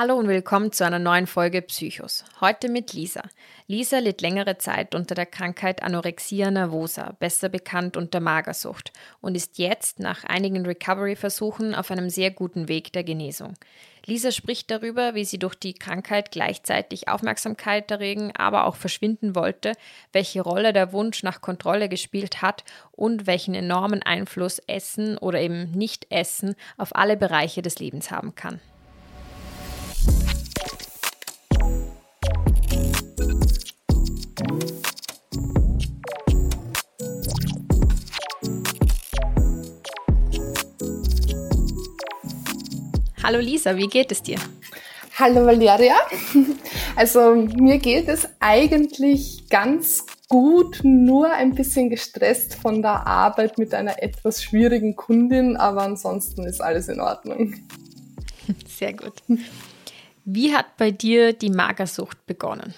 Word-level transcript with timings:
Hallo 0.00 0.14
und 0.14 0.28
willkommen 0.28 0.70
zu 0.70 0.86
einer 0.86 1.00
neuen 1.00 1.26
Folge 1.26 1.60
Psychos. 1.60 2.24
Heute 2.40 2.68
mit 2.68 2.92
Lisa. 2.92 3.20
Lisa 3.66 3.98
litt 3.98 4.20
längere 4.20 4.56
Zeit 4.56 4.94
unter 4.94 5.16
der 5.16 5.26
Krankheit 5.26 5.82
Anorexia 5.82 6.52
nervosa, 6.52 7.16
besser 7.18 7.48
bekannt 7.48 7.96
unter 7.96 8.20
Magersucht, 8.20 8.92
und 9.20 9.34
ist 9.34 9.58
jetzt 9.58 9.98
nach 9.98 10.22
einigen 10.22 10.64
Recovery-Versuchen 10.64 11.74
auf 11.74 11.90
einem 11.90 12.10
sehr 12.10 12.30
guten 12.30 12.68
Weg 12.68 12.92
der 12.92 13.02
Genesung. 13.02 13.54
Lisa 14.06 14.30
spricht 14.30 14.70
darüber, 14.70 15.16
wie 15.16 15.24
sie 15.24 15.40
durch 15.40 15.56
die 15.56 15.74
Krankheit 15.74 16.30
gleichzeitig 16.30 17.08
Aufmerksamkeit 17.08 17.90
erregen, 17.90 18.30
aber 18.36 18.66
auch 18.66 18.76
verschwinden 18.76 19.34
wollte, 19.34 19.72
welche 20.12 20.42
Rolle 20.42 20.72
der 20.72 20.92
Wunsch 20.92 21.24
nach 21.24 21.40
Kontrolle 21.40 21.88
gespielt 21.88 22.40
hat 22.40 22.62
und 22.92 23.26
welchen 23.26 23.56
enormen 23.56 24.04
Einfluss 24.04 24.60
Essen 24.60 25.18
oder 25.18 25.40
eben 25.40 25.72
Nicht-Essen 25.72 26.54
auf 26.76 26.94
alle 26.94 27.16
Bereiche 27.16 27.62
des 27.62 27.80
Lebens 27.80 28.12
haben 28.12 28.36
kann. 28.36 28.60
Hallo 43.28 43.40
Lisa, 43.40 43.76
wie 43.76 43.88
geht 43.88 44.10
es 44.10 44.22
dir? 44.22 44.38
Hallo 45.18 45.44
Valeria. 45.44 45.96
Also 46.96 47.34
mir 47.34 47.76
geht 47.76 48.08
es 48.08 48.26
eigentlich 48.40 49.50
ganz 49.50 50.06
gut, 50.28 50.80
nur 50.82 51.30
ein 51.30 51.54
bisschen 51.54 51.90
gestresst 51.90 52.54
von 52.54 52.80
der 52.80 53.06
Arbeit 53.06 53.58
mit 53.58 53.74
einer 53.74 54.02
etwas 54.02 54.42
schwierigen 54.42 54.96
Kundin, 54.96 55.58
aber 55.58 55.82
ansonsten 55.82 56.46
ist 56.46 56.62
alles 56.62 56.88
in 56.88 57.02
Ordnung. 57.02 57.52
Sehr 58.66 58.94
gut. 58.94 59.22
Wie 60.24 60.54
hat 60.54 60.78
bei 60.78 60.90
dir 60.90 61.34
die 61.34 61.50
Magersucht 61.50 62.24
begonnen? 62.24 62.72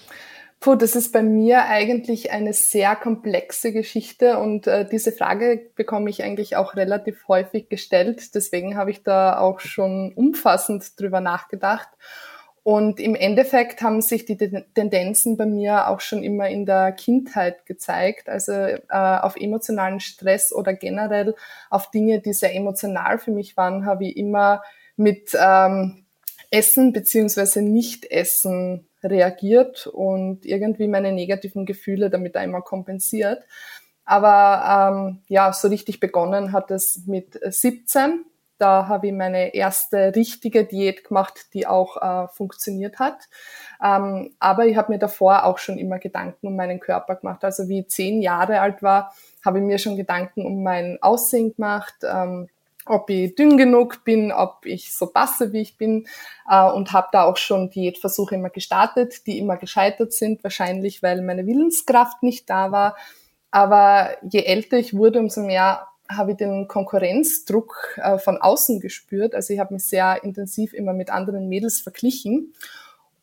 Puh, 0.60 0.74
das 0.74 0.95
ist 0.95 1.12
bei 1.12 1.23
mir 1.23 1.65
eigentlich 1.65 2.32
eine 2.32 2.52
sehr 2.52 2.95
komplexe 2.95 3.73
Geschichte 3.73 4.38
und 4.38 4.66
äh, 4.66 4.87
diese 4.87 5.10
Frage 5.10 5.71
bekomme 5.74 6.10
ich 6.10 6.23
eigentlich 6.23 6.54
auch 6.57 6.76
relativ 6.76 7.29
häufig 7.29 7.71
gestellt. 7.71 8.34
Deswegen 8.34 8.76
habe 8.76 8.90
ich 8.90 9.02
da 9.02 9.38
auch 9.38 9.60
schon 9.60 10.12
umfassend 10.12 11.01
drüber 11.01 11.23
nachgedacht. 11.23 11.88
Und 12.62 13.01
im 13.01 13.15
Endeffekt 13.15 13.80
haben 13.80 14.02
sich 14.02 14.26
die 14.26 14.37
Tendenzen 14.37 15.38
bei 15.38 15.46
mir 15.46 15.88
auch 15.88 16.01
schon 16.01 16.23
immer 16.23 16.51
in 16.51 16.66
der 16.66 16.93
Kindheit 16.93 17.65
gezeigt, 17.65 18.29
also 18.29 18.52
äh, 18.52 18.79
auf 18.90 19.37
emotionalen 19.37 19.99
Stress 19.99 20.52
oder 20.52 20.74
generell 20.74 21.34
auf 21.71 21.90
Dinge, 21.90 22.21
die 22.21 22.34
sehr 22.34 22.54
emotional 22.54 23.18
für 23.18 23.30
mich 23.30 23.56
waren, 23.56 23.87
habe 23.87 24.04
ich 24.04 24.16
immer 24.18 24.62
mit 24.96 25.34
ähm, 25.40 26.04
Essen 26.51 26.93
beziehungsweise 26.93 27.62
Nicht-Essen 27.62 28.90
reagiert 29.02 29.87
und 29.87 30.45
irgendwie 30.45 30.88
meine 30.88 31.12
negativen 31.12 31.66
Gefühle 31.66 32.10
damit 32.10 32.37
einmal 32.37 32.62
kompensiert. 32.62 33.45
Aber 34.04 34.93
ähm, 34.93 35.23
ja, 35.29 35.52
so 35.52 35.68
richtig 35.68 36.01
begonnen 36.01 36.52
hat 36.52 36.70
es 36.70 37.06
mit 37.06 37.38
17. 37.43 38.24
Da 38.59 38.88
habe 38.88 39.06
ich 39.06 39.12
meine 39.12 39.54
erste 39.54 40.15
richtige 40.15 40.65
Diät 40.65 41.04
gemacht, 41.04 41.54
die 41.54 41.66
auch 41.66 41.96
äh, 41.96 42.28
funktioniert 42.28 42.98
hat. 42.98 43.28
Ähm, 43.82 44.34
aber 44.38 44.66
ich 44.66 44.76
habe 44.76 44.93
mir 44.93 44.98
davor 44.98 45.45
auch 45.45 45.59
schon 45.59 45.78
immer 45.78 45.98
Gedanken 45.98 46.48
um 46.48 46.56
meinen 46.56 46.78
Körper 46.78 47.16
gemacht. 47.16 47.43
Also 47.45 47.68
wie 47.68 47.80
ich 47.80 47.88
zehn 47.88 48.21
Jahre 48.21 48.60
alt 48.60 48.82
war, 48.82 49.15
habe 49.45 49.60
ich 49.60 49.65
mir 49.65 49.78
schon 49.78 49.96
Gedanken 49.96 50.45
um 50.45 50.62
mein 50.62 50.98
Aussehen 51.01 51.54
gemacht. 51.54 51.95
Ähm, 52.02 52.48
ob 52.86 53.10
ich 53.10 53.34
dünn 53.34 53.56
genug 53.56 54.04
bin, 54.04 54.32
ob 54.32 54.64
ich 54.64 54.95
so 54.95 55.06
passe, 55.06 55.52
wie 55.52 55.60
ich 55.60 55.76
bin 55.76 56.06
äh, 56.48 56.70
und 56.70 56.92
habe 56.92 57.09
da 57.12 57.24
auch 57.24 57.37
schon 57.37 57.70
Diätversuche 57.70 58.34
immer 58.34 58.50
gestartet, 58.50 59.26
die 59.26 59.38
immer 59.38 59.56
gescheitert 59.56 60.12
sind, 60.12 60.42
wahrscheinlich 60.42 61.02
weil 61.02 61.22
meine 61.22 61.46
Willenskraft 61.46 62.22
nicht 62.22 62.48
da 62.48 62.72
war. 62.72 62.96
Aber 63.50 64.16
je 64.22 64.42
älter 64.44 64.78
ich 64.78 64.94
wurde, 64.94 65.19
umso 65.19 65.43
mehr 65.43 65.87
habe 66.09 66.32
ich 66.32 66.37
den 66.38 66.66
Konkurrenzdruck 66.66 67.99
äh, 68.03 68.19
von 68.19 68.38
außen 68.38 68.81
gespürt. 68.81 69.34
Also 69.34 69.53
ich 69.53 69.60
habe 69.60 69.75
mich 69.75 69.84
sehr 69.84 70.22
intensiv 70.25 70.72
immer 70.72 70.93
mit 70.93 71.10
anderen 71.10 71.49
Mädels 71.49 71.81
verglichen 71.81 72.55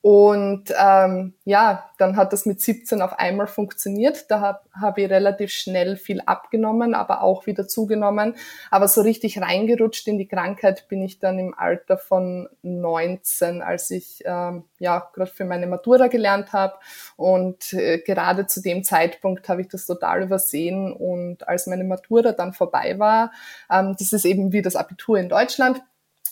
und 0.07 0.73
ähm, 0.81 1.33
ja, 1.43 1.89
dann 1.97 2.15
hat 2.15 2.31
das 2.31 2.45
mit 2.45 2.61
17 2.61 3.01
auf 3.01 3.19
einmal 3.19 3.45
funktioniert. 3.45 4.31
Da 4.31 4.39
habe 4.39 4.59
hab 4.71 4.97
ich 4.97 5.09
relativ 5.09 5.51
schnell 5.51 5.97
viel 5.97 6.21
abgenommen, 6.21 6.93
aber 6.93 7.23
auch 7.23 7.45
wieder 7.45 7.67
zugenommen. 7.67 8.35
Aber 8.71 8.87
so 8.87 9.01
richtig 9.01 9.41
reingerutscht 9.41 10.07
in 10.07 10.17
die 10.17 10.29
Krankheit 10.29 10.87
bin 10.87 11.03
ich 11.03 11.19
dann 11.19 11.37
im 11.39 11.53
Alter 11.53 11.97
von 11.97 12.47
19, 12.61 13.61
als 13.61 13.91
ich 13.91 14.23
ähm, 14.23 14.63
ja 14.79 15.09
gerade 15.13 15.29
für 15.29 15.43
meine 15.43 15.67
Matura 15.67 16.07
gelernt 16.07 16.53
habe. 16.53 16.75
Und 17.17 17.73
äh, 17.73 17.97
gerade 17.97 18.47
zu 18.47 18.61
dem 18.61 18.85
Zeitpunkt 18.85 19.49
habe 19.49 19.59
ich 19.59 19.67
das 19.67 19.87
total 19.87 20.23
übersehen. 20.23 20.93
Und 20.93 21.45
als 21.49 21.67
meine 21.67 21.83
Matura 21.83 22.31
dann 22.31 22.53
vorbei 22.53 22.97
war, 22.97 23.33
ähm, 23.69 23.93
das 23.99 24.13
ist 24.13 24.23
eben 24.23 24.53
wie 24.53 24.61
das 24.61 24.77
Abitur 24.77 25.19
in 25.19 25.27
Deutschland, 25.27 25.81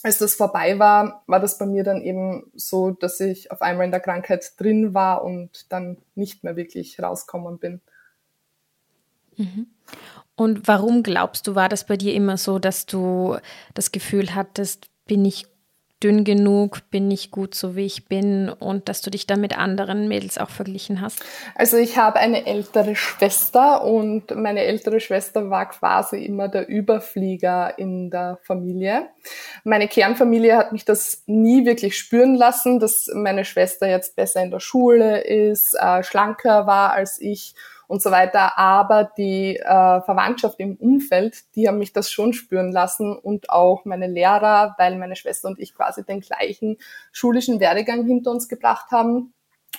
als 0.06 0.18
das 0.18 0.36
vorbei 0.36 0.78
war, 0.78 1.24
war 1.26 1.40
das 1.40 1.58
bei 1.58 1.66
mir 1.66 1.82
dann 1.82 2.00
eben 2.00 2.48
so, 2.54 2.92
dass 2.92 3.18
ich 3.18 3.50
auf 3.50 3.60
einmal 3.60 3.86
in 3.86 3.90
der 3.90 3.98
Krankheit 3.98 4.52
drin 4.56 4.94
war 4.94 5.24
und 5.24 5.66
dann 5.72 5.96
nicht 6.14 6.44
mehr 6.44 6.54
wirklich 6.54 7.02
rauskommen 7.02 7.58
bin. 7.58 7.80
Mhm. 9.36 9.66
Und 10.36 10.68
warum 10.68 11.02
glaubst 11.02 11.48
du, 11.48 11.56
war 11.56 11.68
das 11.68 11.86
bei 11.86 11.96
dir 11.96 12.14
immer 12.14 12.36
so, 12.36 12.60
dass 12.60 12.86
du 12.86 13.36
das 13.74 13.90
Gefühl 13.90 14.36
hattest, 14.36 14.86
bin 15.06 15.24
ich 15.24 15.48
dünn 16.02 16.24
genug, 16.24 16.90
bin 16.90 17.10
ich 17.10 17.30
gut 17.30 17.54
so 17.54 17.74
wie 17.74 17.86
ich 17.86 18.06
bin 18.06 18.50
und 18.50 18.88
dass 18.88 19.00
du 19.00 19.10
dich 19.10 19.26
da 19.26 19.36
mit 19.36 19.56
anderen 19.56 20.08
Mädels 20.08 20.36
auch 20.36 20.50
verglichen 20.50 21.00
hast? 21.00 21.24
Also 21.54 21.78
ich 21.78 21.96
habe 21.96 22.18
eine 22.18 22.46
ältere 22.46 22.94
Schwester 22.96 23.82
und 23.82 24.34
meine 24.36 24.60
ältere 24.64 25.00
Schwester 25.00 25.48
war 25.48 25.68
quasi 25.70 26.24
immer 26.24 26.48
der 26.48 26.68
Überflieger 26.68 27.78
in 27.78 28.10
der 28.10 28.38
Familie. 28.42 29.08
Meine 29.64 29.88
Kernfamilie 29.88 30.56
hat 30.56 30.72
mich 30.72 30.84
das 30.84 31.22
nie 31.26 31.64
wirklich 31.64 31.96
spüren 31.96 32.34
lassen, 32.34 32.78
dass 32.78 33.10
meine 33.14 33.46
Schwester 33.46 33.88
jetzt 33.88 34.16
besser 34.16 34.42
in 34.42 34.50
der 34.50 34.60
Schule 34.60 35.22
ist, 35.24 35.74
äh, 35.80 36.02
schlanker 36.02 36.66
war 36.66 36.92
als 36.92 37.20
ich 37.20 37.54
und 37.88 38.02
so 38.02 38.10
weiter. 38.10 38.58
Aber 38.58 39.04
die 39.16 39.56
äh, 39.56 39.62
Verwandtschaft 40.00 40.58
im 40.60 40.76
Umfeld, 40.76 41.44
die 41.54 41.68
haben 41.68 41.78
mich 41.78 41.92
das 41.92 42.10
schon 42.10 42.32
spüren 42.32 42.72
lassen 42.72 43.16
und 43.16 43.50
auch 43.50 43.84
meine 43.84 44.06
Lehrer, 44.06 44.74
weil 44.78 44.96
meine 44.96 45.16
Schwester 45.16 45.48
und 45.48 45.58
ich 45.58 45.74
quasi 45.74 46.04
den 46.04 46.20
gleichen 46.20 46.78
schulischen 47.12 47.60
Werdegang 47.60 48.04
hinter 48.06 48.30
uns 48.30 48.48
gebracht 48.48 48.90
haben. 48.90 49.32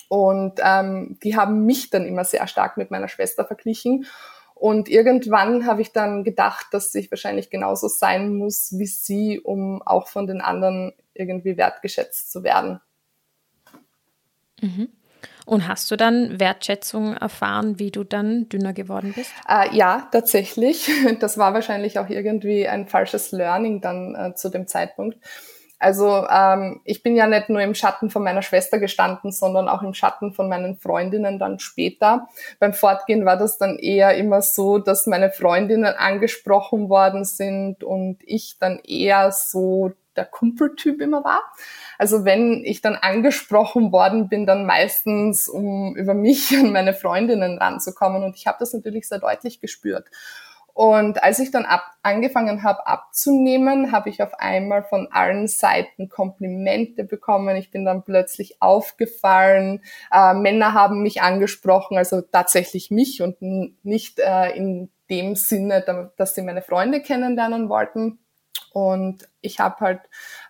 Und 0.09 0.59
ähm, 0.63 1.17
die 1.23 1.35
haben 1.35 1.65
mich 1.65 1.89
dann 1.89 2.05
immer 2.05 2.23
sehr 2.23 2.47
stark 2.47 2.77
mit 2.77 2.91
meiner 2.91 3.07
Schwester 3.07 3.45
verglichen. 3.45 4.05
Und 4.53 4.89
irgendwann 4.89 5.67
habe 5.67 5.81
ich 5.81 5.91
dann 5.91 6.23
gedacht, 6.23 6.67
dass 6.71 6.93
ich 6.95 7.11
wahrscheinlich 7.11 7.49
genauso 7.49 7.87
sein 7.87 8.35
muss 8.35 8.73
wie 8.77 8.87
sie, 8.87 9.39
um 9.39 9.83
auch 9.83 10.07
von 10.07 10.25
den 10.25 10.41
anderen 10.41 10.93
irgendwie 11.13 11.57
wertgeschätzt 11.57 12.31
zu 12.31 12.43
werden. 12.43 12.79
Mhm. 14.61 14.89
Und 15.47 15.65
hast 15.65 15.89
du 15.89 15.95
dann 15.95 16.41
Wertschätzung 16.41 17.15
erfahren, 17.15 17.79
wie 17.79 17.89
du 17.89 18.03
dann 18.03 18.49
dünner 18.49 18.73
geworden 18.73 19.13
bist? 19.15 19.31
Äh, 19.47 19.73
ja, 19.75 20.07
tatsächlich. 20.11 20.91
Das 21.21 21.37
war 21.37 21.53
wahrscheinlich 21.53 21.99
auch 21.99 22.09
irgendwie 22.09 22.67
ein 22.67 22.85
falsches 22.85 23.31
Learning 23.31 23.79
dann 23.79 24.13
äh, 24.13 24.35
zu 24.35 24.49
dem 24.49 24.67
Zeitpunkt. 24.67 25.17
Also 25.79 26.27
ähm, 26.29 26.81
ich 26.83 27.01
bin 27.01 27.15
ja 27.15 27.27
nicht 27.27 27.49
nur 27.49 27.61
im 27.61 27.75
Schatten 27.75 28.09
von 28.09 28.23
meiner 28.23 28.41
Schwester 28.41 28.77
gestanden, 28.79 29.31
sondern 29.31 29.69
auch 29.69 29.83
im 29.83 29.93
Schatten 29.93 30.33
von 30.33 30.49
meinen 30.49 30.75
Freundinnen 30.75 31.39
dann 31.39 31.59
später. 31.59 32.27
Beim 32.59 32.73
Fortgehen 32.73 33.25
war 33.25 33.37
das 33.37 33.57
dann 33.57 33.77
eher 33.77 34.17
immer 34.17 34.41
so, 34.41 34.79
dass 34.79 35.07
meine 35.07 35.31
Freundinnen 35.31 35.95
angesprochen 35.95 36.89
worden 36.89 37.25
sind 37.25 37.83
und 37.83 38.17
ich 38.25 38.57
dann 38.59 38.79
eher 38.79 39.31
so 39.31 39.93
der 40.17 40.25
Kumpeltyp 40.25 41.01
immer 41.01 41.23
war. 41.23 41.41
Also 41.97 42.25
wenn 42.25 42.63
ich 42.65 42.81
dann 42.81 42.95
angesprochen 42.95 43.91
worden 43.91 44.27
bin, 44.29 44.45
dann 44.45 44.65
meistens, 44.65 45.47
um 45.47 45.95
über 45.95 46.13
mich 46.13 46.51
und 46.59 46.73
meine 46.73 46.93
Freundinnen 46.93 47.57
ranzukommen. 47.57 48.23
Und 48.23 48.35
ich 48.35 48.47
habe 48.47 48.57
das 48.59 48.73
natürlich 48.73 49.07
sehr 49.07 49.19
deutlich 49.19 49.61
gespürt. 49.61 50.09
Und 50.77 51.23
als 51.23 51.39
ich 51.39 51.49
dann 51.49 51.65
ab, 51.65 51.81
angefangen 52.03 52.61
habe 52.61 52.85
abzunehmen, 52.85 53.91
habe 53.91 54.09
ich 54.09 54.21
auf 54.21 54.35
einmal 54.35 54.83
von 54.83 55.07
allen 55.11 55.47
Seiten 55.47 56.07
Komplimente 56.07 57.03
bekommen. 57.03 57.55
Ich 57.55 57.71
bin 57.71 57.83
dann 57.83 58.03
plötzlich 58.03 58.61
aufgefallen. 58.61 59.81
Äh, 60.11 60.35
Männer 60.35 60.75
haben 60.75 61.01
mich 61.01 61.23
angesprochen, 61.23 61.97
also 61.97 62.21
tatsächlich 62.21 62.91
mich 62.91 63.23
und 63.23 63.37
nicht 63.83 64.19
äh, 64.19 64.51
in 64.51 64.91
dem 65.09 65.35
Sinne, 65.35 66.11
dass 66.15 66.35
sie 66.35 66.43
meine 66.43 66.61
Freunde 66.61 67.01
kennenlernen 67.01 67.69
wollten. 67.69 68.19
Und 68.77 69.27
ich 69.41 69.59
habe 69.59 69.79
halt 69.79 70.01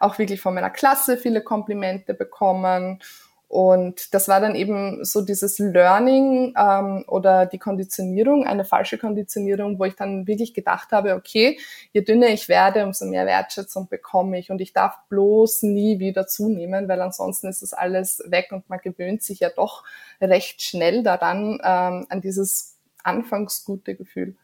auch 0.02 0.18
wirklich 0.18 0.42
von 0.42 0.54
meiner 0.54 0.70
Klasse 0.70 1.16
viele 1.16 1.40
Komplimente 1.42 2.14
bekommen. 2.14 3.00
Und 3.48 4.14
das 4.14 4.28
war 4.28 4.42
dann 4.42 4.54
eben 4.54 5.06
so 5.06 5.22
dieses 5.22 5.60
Learning 5.60 6.54
ähm, 6.58 7.06
oder 7.08 7.46
die 7.46 7.58
Konditionierung, 7.58 8.46
eine 8.46 8.66
falsche 8.66 8.98
Konditionierung, 8.98 9.80
wo 9.80 9.86
ich 9.86 9.96
dann 9.96 10.28
wirklich 10.28 10.54
gedacht 10.54 10.92
habe, 10.92 11.16
okay, 11.16 11.58
je 11.94 12.02
dünner 12.02 12.28
ich 12.28 12.50
werde, 12.50 12.84
umso 12.84 13.06
mehr 13.06 13.26
Wertschätzung 13.26 13.88
bekomme 13.88 14.38
ich 14.38 14.52
und 14.52 14.60
ich 14.60 14.74
darf 14.74 14.98
bloß 15.08 15.64
nie 15.64 16.00
wieder 16.00 16.28
zunehmen, 16.28 16.90
weil 16.90 17.02
ansonsten 17.02 17.48
ist 17.48 17.62
das 17.62 17.72
alles 17.72 18.22
weg 18.26 18.50
und 18.52 18.70
man 18.70 18.80
gewöhnt 18.80 19.24
sich 19.24 19.40
ja 19.40 19.50
doch 19.56 19.86
recht 20.20 20.62
schnell 20.62 21.02
daran, 21.02 21.62
ähm, 21.64 22.08
an 22.10 22.20
dieses 22.22 22.76
anfangs 23.06 23.64
gute 23.64 23.96
Gefühl. 23.96 24.36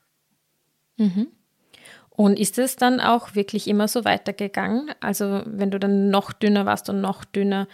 Mhm. 0.95 1.27
Und 2.15 2.39
ist 2.39 2.59
es 2.59 2.75
dann 2.75 2.99
auch 2.99 3.33
wirklich 3.33 3.67
immer 3.67 3.87
so 3.87 4.05
weitergegangen? 4.05 4.91
Also 4.99 5.41
wenn 5.45 5.71
du 5.71 5.79
dann 5.79 6.09
noch 6.09 6.31
dünner 6.31 6.65
warst 6.65 6.89
und 6.89 7.01
noch 7.01 7.25
dünner, 7.25 7.67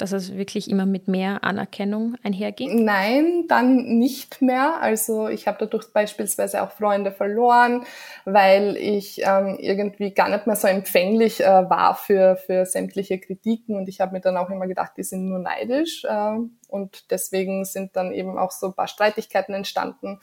dass 0.00 0.12
es 0.12 0.36
wirklich 0.36 0.70
immer 0.70 0.86
mit 0.86 1.08
mehr 1.08 1.44
Anerkennung 1.44 2.16
einherging? 2.22 2.84
Nein, 2.84 3.44
dann 3.48 3.98
nicht 3.98 4.40
mehr. 4.40 4.80
Also 4.80 5.28
ich 5.28 5.46
habe 5.46 5.58
dadurch 5.60 5.92
beispielsweise 5.92 6.62
auch 6.62 6.70
Freunde 6.70 7.12
verloren, 7.12 7.84
weil 8.24 8.76
ich 8.76 9.20
ähm, 9.24 9.56
irgendwie 9.60 10.12
gar 10.12 10.28
nicht 10.28 10.46
mehr 10.46 10.56
so 10.56 10.68
empfänglich 10.68 11.40
äh, 11.40 11.68
war 11.70 11.94
für, 11.94 12.36
für 12.36 12.66
sämtliche 12.66 13.18
Kritiken 13.18 13.76
und 13.76 13.88
ich 13.88 14.00
habe 14.00 14.12
mir 14.12 14.20
dann 14.20 14.36
auch 14.36 14.50
immer 14.50 14.66
gedacht, 14.66 14.92
die 14.96 15.02
sind 15.02 15.28
nur 15.28 15.38
neidisch 15.38 16.04
äh, 16.04 16.38
und 16.68 17.10
deswegen 17.10 17.64
sind 17.64 17.96
dann 17.96 18.12
eben 18.12 18.38
auch 18.38 18.52
so 18.52 18.68
ein 18.68 18.74
paar 18.74 18.88
Streitigkeiten 18.88 19.54
entstanden. 19.54 20.20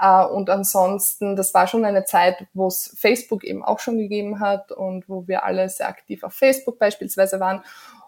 Äh, 0.00 0.24
und 0.24 0.50
ansonsten, 0.50 1.36
das 1.36 1.54
war 1.54 1.66
schon 1.66 1.84
eine 1.84 2.04
Zeit, 2.04 2.46
wo 2.54 2.66
es 2.66 2.94
Facebook 2.98 3.44
eben 3.44 3.64
auch 3.64 3.78
schon 3.78 3.98
gegeben 3.98 4.40
hat 4.40 4.72
und 4.72 5.08
wo 5.08 5.28
wir 5.28 5.44
alle 5.44 5.68
sehr 5.68 5.88
aktiv 5.88 6.24
auf 6.24 6.34
Facebook 6.34 6.78
beispielsweise 6.78 7.40
waren. 7.40 7.62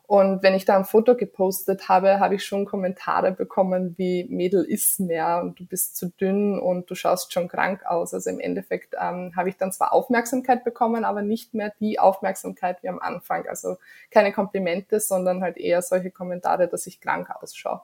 Und 0.06 0.42
wenn 0.42 0.54
ich 0.54 0.66
da 0.66 0.76
ein 0.76 0.84
Foto 0.84 1.16
gepostet 1.16 1.88
habe, 1.88 2.20
habe 2.20 2.34
ich 2.34 2.44
schon 2.44 2.66
Kommentare 2.66 3.32
bekommen 3.32 3.94
wie 3.96 4.24
Mädel 4.24 4.62
ist 4.62 5.00
mehr 5.00 5.40
und 5.42 5.58
du 5.58 5.66
bist 5.66 5.96
zu 5.96 6.10
dünn 6.10 6.58
und 6.58 6.90
du 6.90 6.94
schaust 6.94 7.32
schon 7.32 7.48
krank 7.48 7.86
aus. 7.86 8.12
Also 8.12 8.28
im 8.28 8.38
Endeffekt 8.38 8.94
ähm, 9.00 9.32
habe 9.34 9.48
ich 9.48 9.56
dann 9.56 9.72
zwar 9.72 9.94
Aufmerksamkeit 9.94 10.62
bekommen, 10.62 11.06
aber 11.06 11.22
nicht 11.22 11.54
mehr 11.54 11.72
die 11.80 11.98
Aufmerksamkeit 11.98 12.82
wie 12.82 12.90
am 12.90 12.98
Anfang. 12.98 13.46
Also 13.48 13.78
keine 14.10 14.32
Komplimente, 14.32 15.00
sondern 15.00 15.42
halt 15.42 15.56
eher 15.56 15.80
solche 15.80 16.10
Kommentare, 16.10 16.68
dass 16.68 16.86
ich 16.86 17.00
krank 17.00 17.30
ausschaue. 17.30 17.80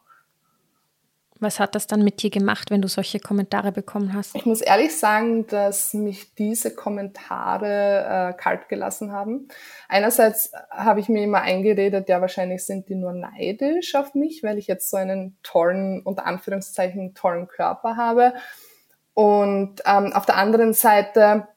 Was 1.41 1.59
hat 1.59 1.75
das 1.75 1.87
dann 1.87 2.05
mit 2.05 2.23
dir 2.23 2.29
gemacht, 2.29 2.71
wenn 2.71 2.83
du 2.83 2.89
solche 2.89 3.19
Kommentare 3.19 3.73
bekommen 3.73 4.13
hast? 4.15 4.37
Ich 4.37 4.45
muss 4.45 4.61
ehrlich 4.61 4.97
sagen, 4.97 5.47
dass 5.47 5.95
mich 5.95 6.35
diese 6.35 6.75
Kommentare 6.75 8.31
äh, 8.31 8.37
kalt 8.37 8.69
gelassen 8.69 9.13
haben. 9.13 9.49
Einerseits 9.89 10.53
habe 10.71 11.01
ich 11.01 11.09
mir 11.09 11.25
immer 11.25 11.41
eingeredet, 11.41 12.11
ja, 12.11 12.21
wahrscheinlich 12.21 12.65
sind 12.67 12.91
die 12.91 12.95
nur 12.95 13.13
neidisch 13.13 13.95
auf 13.95 14.15
mich, 14.15 14.43
weil 14.43 14.59
ich 14.59 14.67
jetzt 14.67 14.91
so 14.91 14.99
einen 14.99 15.39
tollen, 15.43 16.03
unter 16.03 16.27
Anführungszeichen, 16.27 17.15
tollen 17.15 17.49
Körper 17.49 17.97
habe. 17.97 18.35
Und 19.15 19.81
ähm, 19.87 20.13
auf 20.13 20.27
der 20.27 20.37
anderen 20.37 20.75
Seite 20.75 21.49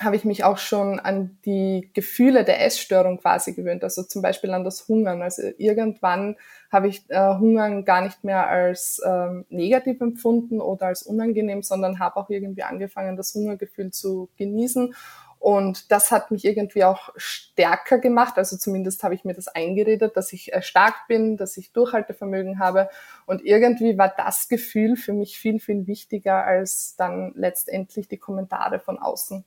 habe 0.00 0.16
ich 0.16 0.24
mich 0.24 0.44
auch 0.44 0.58
schon 0.58 1.00
an 1.00 1.38
die 1.44 1.90
Gefühle 1.92 2.44
der 2.44 2.64
Essstörung 2.64 3.18
quasi 3.18 3.52
gewöhnt, 3.52 3.82
also 3.82 4.02
zum 4.02 4.22
Beispiel 4.22 4.50
an 4.52 4.64
das 4.64 4.86
Hungern. 4.88 5.22
Also 5.22 5.42
irgendwann 5.58 6.36
habe 6.70 6.88
ich 6.88 7.04
äh, 7.08 7.34
Hungern 7.34 7.84
gar 7.84 8.02
nicht 8.02 8.22
mehr 8.22 8.48
als 8.48 9.00
ähm, 9.04 9.44
negativ 9.48 10.00
empfunden 10.00 10.60
oder 10.60 10.86
als 10.86 11.02
unangenehm, 11.02 11.62
sondern 11.62 11.98
habe 11.98 12.16
auch 12.16 12.30
irgendwie 12.30 12.62
angefangen, 12.62 13.16
das 13.16 13.34
Hungergefühl 13.34 13.90
zu 13.90 14.28
genießen. 14.36 14.94
Und 15.40 15.92
das 15.92 16.10
hat 16.10 16.30
mich 16.30 16.44
irgendwie 16.44 16.84
auch 16.84 17.10
stärker 17.16 17.98
gemacht. 17.98 18.38
Also 18.38 18.56
zumindest 18.56 19.04
habe 19.04 19.14
ich 19.14 19.24
mir 19.24 19.34
das 19.34 19.46
eingeredet, 19.46 20.16
dass 20.16 20.32
ich 20.32 20.52
äh, 20.52 20.62
stark 20.62 21.06
bin, 21.06 21.36
dass 21.36 21.56
ich 21.56 21.72
Durchhaltevermögen 21.72 22.58
habe. 22.58 22.88
Und 23.26 23.44
irgendwie 23.44 23.98
war 23.98 24.12
das 24.16 24.48
Gefühl 24.48 24.96
für 24.96 25.12
mich 25.12 25.38
viel, 25.38 25.60
viel 25.60 25.86
wichtiger 25.86 26.44
als 26.44 26.96
dann 26.96 27.32
letztendlich 27.36 28.08
die 28.08 28.18
Kommentare 28.18 28.80
von 28.80 28.98
außen. 28.98 29.44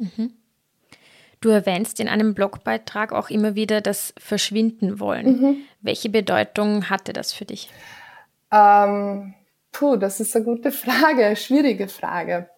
Mhm. 0.00 0.32
Du 1.40 1.48
erwähnst 1.48 2.00
in 2.00 2.08
einem 2.08 2.34
Blogbeitrag 2.34 3.12
auch 3.12 3.30
immer 3.30 3.54
wieder 3.54 3.80
das 3.80 4.12
Verschwinden 4.18 5.00
wollen. 5.00 5.40
Mhm. 5.40 5.56
Welche 5.80 6.10
Bedeutung 6.10 6.90
hatte 6.90 7.14
das 7.14 7.32
für 7.32 7.46
dich? 7.46 7.70
Ähm, 8.52 9.34
puh, 9.72 9.96
das 9.96 10.20
ist 10.20 10.36
eine 10.36 10.44
gute 10.44 10.70
Frage, 10.70 11.24
eine 11.24 11.36
schwierige 11.36 11.88
Frage. 11.88 12.50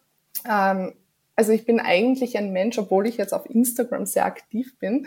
Ähm, 0.48 0.94
also 1.36 1.52
ich 1.52 1.64
bin 1.64 1.78
eigentlich 1.78 2.36
ein 2.36 2.52
Mensch, 2.52 2.76
obwohl 2.78 3.06
ich 3.06 3.16
jetzt 3.16 3.32
auf 3.32 3.48
Instagram 3.48 4.04
sehr 4.04 4.26
aktiv 4.26 4.76
bin, 4.78 5.06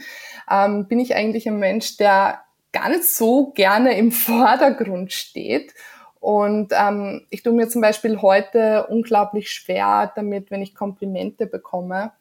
ähm, 0.49 0.87
bin 0.87 0.99
ich 0.99 1.15
eigentlich 1.15 1.47
ein 1.47 1.59
Mensch, 1.59 1.97
der 1.97 2.41
gar 2.71 2.89
nicht 2.89 3.05
so 3.05 3.51
gerne 3.51 3.97
im 3.97 4.11
Vordergrund 4.11 5.11
steht. 5.11 5.73
Und 6.21 6.71
ähm, 6.71 7.27
ich 7.29 7.43
tue 7.43 7.53
mir 7.53 7.67
zum 7.67 7.81
Beispiel 7.81 8.21
heute 8.21 8.87
unglaublich 8.87 9.51
schwer 9.51 10.11
damit, 10.15 10.49
wenn 10.49 10.61
ich 10.61 10.73
Komplimente 10.73 11.45
bekomme 11.45 12.13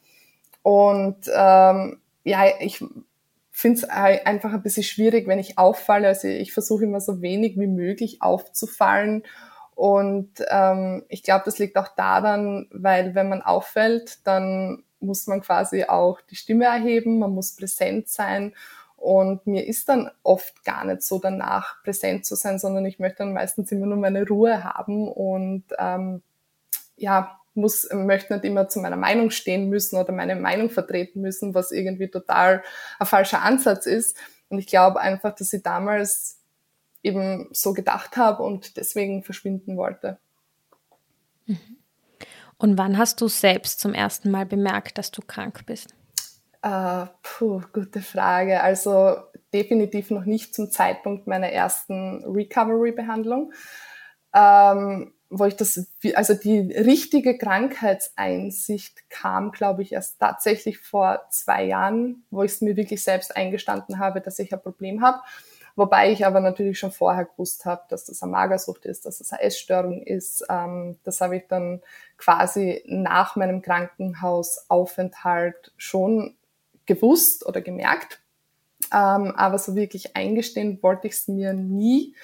und 0.65 1.31
ähm, 1.31 2.01
ja, 2.25 2.45
ich 2.59 2.83
finde 3.51 3.81
es 3.81 3.85
einfach 3.85 4.55
ein 4.55 4.63
bisschen 4.63 4.83
schwierig, 4.83 5.29
wenn 5.29 5.39
ich 5.39 5.59
auffalle. 5.59 6.09
Also 6.09 6.27
ich 6.27 6.55
versuche 6.55 6.85
immer 6.85 7.03
so 7.03 7.21
wenig 7.21 7.59
wie 7.59 7.67
möglich 7.67 8.23
aufzufallen. 8.23 9.25
Und 9.75 10.31
ähm, 10.49 11.05
ich 11.11 11.23
glaube, 11.23 11.43
das 11.45 11.59
liegt 11.59 11.77
auch 11.77 11.89
daran, 11.89 12.67
weil 12.73 13.15
wenn 13.15 13.29
man 13.29 13.43
auffällt, 13.43 14.27
dann 14.27 14.85
muss 15.01 15.27
man 15.27 15.43
quasi 15.43 15.85
auch 15.85 16.23
die 16.23 16.37
Stimme 16.37 16.65
erheben, 16.65 17.19
man 17.19 17.33
muss 17.33 17.57
präsent 17.57 18.09
sein. 18.09 18.55
Und 18.97 19.47
mir 19.47 19.67
ist 19.67 19.91
dann 19.91 20.11
oft 20.23 20.65
gar 20.65 20.87
nicht 20.87 21.03
so 21.03 21.19
danach 21.19 21.83
präsent 21.83 22.25
zu 22.25 22.37
sein, 22.37 22.59
sondern 22.59 22.87
ich 22.87 22.99
möchte 22.99 23.19
dann 23.19 23.35
meistens 23.35 23.71
immer 23.71 23.85
nur 23.85 23.99
meine 23.99 24.27
Ruhe 24.27 24.65
haben 24.65 25.09
und 25.09 25.65
ähm, 25.79 26.23
ja, 26.97 27.39
muss, 27.55 27.89
möchte 27.93 28.35
nicht 28.35 28.45
immer 28.45 28.69
zu 28.69 28.81
meiner 28.81 28.97
Meinung 28.97 29.31
stehen 29.31 29.69
müssen 29.69 29.97
oder 29.97 30.13
meine 30.13 30.37
Meinung 30.37 30.71
vertreten 30.71 31.21
müssen, 31.21 31.55
was 31.55 31.71
irgendwie 31.71 32.09
total 32.09 32.63
ein 32.99 33.07
falscher 33.07 33.43
Ansatz 33.43 33.87
ist. 33.87 34.17
Und 34.49 34.59
ich 34.59 34.67
glaube 34.67 35.01
einfach, 35.01 35.35
dass 35.35 35.53
ich 35.53 35.63
damals 35.63 36.41
eben 37.03 37.49
so 37.53 37.73
gedacht 37.73 38.17
habe 38.17 38.43
und 38.43 38.77
deswegen 38.77 39.23
verschwinden 39.23 39.77
wollte. 39.77 40.19
Mhm. 41.47 41.79
Und 42.57 42.79
wann 42.79 42.99
hast 42.99 43.21
du 43.21 43.29
selbst 43.29 43.81
zum 43.81 43.95
ersten 43.95 44.31
Mal 44.31 44.47
bemerkt, 44.47 44.99
dass 44.99 45.11
du 45.11 45.23
krank 45.23 45.67
bist? 45.67 45.95
Uh, 46.65 47.07
puh, 47.23 47.61
gute 47.73 48.01
Frage. 48.01 48.63
Also 48.63 49.17
definitiv 49.53 50.11
noch 50.11 50.25
nicht 50.25 50.55
zum 50.55 50.71
Zeitpunkt 50.71 51.27
meiner 51.27 51.49
ersten 51.49 52.25
Recovery-Behandlung. 52.25 53.53
Ähm, 54.35 55.14
wo 55.31 55.47
ich 55.47 55.57
das, 55.57 55.87
also 56.15 56.35
die 56.35 56.73
richtige 56.73 57.39
Krankheitseinsicht 57.39 59.09
kam, 59.11 59.53
glaube 59.53 59.83
ich, 59.83 59.93
erst 59.93 60.21
tatsächlich 60.21 60.79
vor 60.79 61.27
zwei 61.31 61.65
Jahren, 61.65 62.25
wo 62.31 62.43
ich 62.43 62.53
es 62.53 62.61
mir 62.61 62.77
wirklich 62.77 63.03
selbst 63.03 63.35
eingestanden 63.37 63.99
habe, 63.99 64.21
dass 64.21 64.39
ich 64.39 64.53
ein 64.53 64.63
Problem 64.63 65.03
habe. 65.03 65.21
Wobei 65.77 66.13
ich 66.13 66.25
aber 66.25 66.39
natürlich 66.41 66.79
schon 66.79 66.93
vorher 66.93 67.25
gewusst 67.25 67.65
habe, 67.65 67.83
dass 67.89 68.05
das 68.05 68.23
eine 68.23 68.31
Magersucht 68.31 68.85
ist, 68.85 69.07
dass 69.07 69.19
das 69.19 69.33
eine 69.33 69.43
Essstörung 69.43 70.03
ist. 70.03 70.45
Ähm, 70.49 70.99
das 71.03 71.21
habe 71.21 71.39
ich 71.39 71.49
dann 71.49 71.83
quasi 72.17 72.85
nach 72.87 73.35
meinem 73.35 73.61
Krankenhausaufenthalt 73.61 75.73
schon 75.77 76.37
gewusst 76.87 77.45
oder 77.45 77.61
gemerkt. 77.61 78.21
Ähm, 78.93 79.33
aber 79.35 79.59
so 79.59 79.75
wirklich 79.75 80.15
eingestehen 80.15 80.81
wollte 80.83 81.09
ich 81.09 81.15
es 81.15 81.27
mir 81.27 81.55
nie. 81.55 82.15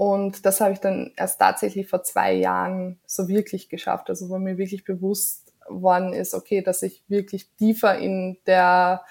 Und 0.00 0.46
das 0.46 0.62
habe 0.62 0.72
ich 0.72 0.78
dann 0.80 1.12
erst 1.18 1.40
tatsächlich 1.40 1.86
vor 1.86 2.02
zwei 2.02 2.32
Jahren 2.32 2.98
so 3.04 3.28
wirklich 3.28 3.68
geschafft. 3.68 4.08
Also 4.08 4.30
wo 4.30 4.38
mir 4.38 4.56
wirklich 4.56 4.86
bewusst 4.86 5.52
worden 5.68 6.14
ist, 6.14 6.32
okay, 6.32 6.62
dass 6.62 6.80
ich 6.80 7.04
wirklich 7.08 7.50
tiefer 7.58 7.98
in 7.98 8.38
der 8.46 9.04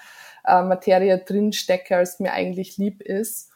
äh, 0.44 0.62
Materie 0.62 1.18
drin 1.18 1.52
stecke, 1.52 1.96
als 1.96 2.18
mir 2.18 2.32
eigentlich 2.32 2.76
lieb 2.76 3.02
ist. 3.02 3.52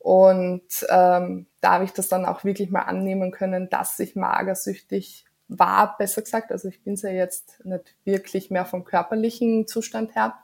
Und 0.00 0.68
ähm, 0.90 1.46
da 1.62 1.72
habe 1.72 1.84
ich 1.84 1.92
das 1.92 2.08
dann 2.08 2.26
auch 2.26 2.44
wirklich 2.44 2.70
mal 2.70 2.82
annehmen 2.82 3.30
können, 3.30 3.70
dass 3.70 3.98
ich 3.98 4.14
magersüchtig 4.14 5.24
war, 5.48 5.96
besser 5.96 6.20
gesagt. 6.20 6.52
Also 6.52 6.68
ich 6.68 6.84
bin 6.84 6.92
es 6.92 7.00
ja 7.00 7.08
jetzt 7.08 7.64
nicht 7.64 7.96
wirklich 8.04 8.50
mehr 8.50 8.66
vom 8.66 8.84
körperlichen 8.84 9.66
Zustand 9.66 10.14
her. 10.14 10.34